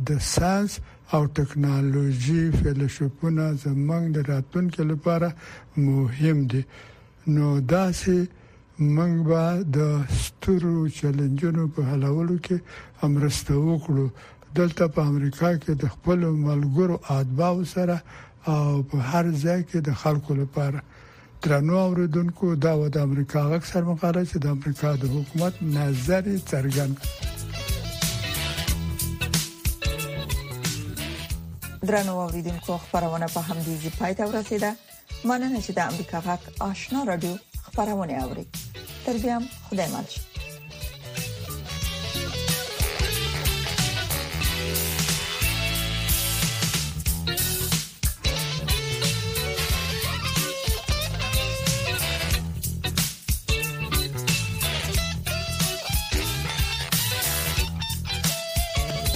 د 0.08 0.20
ساينس 0.34 0.72
او 1.14 1.22
ټکنالوژي 1.38 2.42
فلسفونه 2.60 3.46
زمنګ 3.64 4.04
د 4.18 4.28
راتلونکو 4.32 4.82
لپاره 4.92 5.30
مهم 5.88 6.38
دي 6.54 6.62
نو 7.38 7.48
دا 7.74 7.86
سه 8.02 8.18
موږ 8.98 9.16
به 9.28 9.46
د 9.76 9.78
سترو 10.26 10.76
چیلنجونو 11.00 11.64
په 11.78 11.88
حلولو 11.92 12.38
کې 12.46 12.58
امرسته 13.08 13.54
وکړو 13.68 14.08
دلته 14.60 14.84
په 14.98 15.02
امریکا 15.12 15.52
کې 15.62 15.74
د 15.82 15.92
خپل 15.96 16.20
ملګرو 16.48 16.96
ادباو 17.20 17.64
سره 17.74 17.98
او 18.54 18.64
په 18.92 18.98
هر 19.10 19.26
ځای 19.44 19.60
کې 19.70 19.80
د 19.90 20.00
خلکو 20.06 20.34
لپاره 20.44 20.80
ترنو 21.48 21.76
اوریدونکو 21.88 22.46
دا 22.68 22.74
و 22.80 22.88
د 22.96 23.10
امریکا 23.10 23.42
اکثر 23.60 23.82
مقاله 23.92 24.22
چې 24.32 24.38
د 24.44 24.46
امریکا 24.56 24.90
د 25.04 25.12
حکومت 25.18 25.54
نظر 25.80 26.24
څرګند 26.50 26.98
درنو 31.88 32.14
اوریدونکو 32.22 32.74
خبرونه 32.84 33.28
په 33.34 33.40
همدې 33.48 33.74
ځای 33.82 33.92
پای 34.00 34.14
ته 34.18 34.24
ورسیده 34.30 34.70
مننه 35.30 35.60
چې 35.66 35.72
د 35.74 35.80
امریکا 35.92 36.18
غاک 36.26 36.42
آشنا 36.70 37.04
رادیو 37.12 37.36
خبرونه 37.68 38.14
اوري 38.24 38.46
تر 39.06 39.16
بیا 39.24 39.38
خدای 39.70 39.90
مالشه 39.94 40.29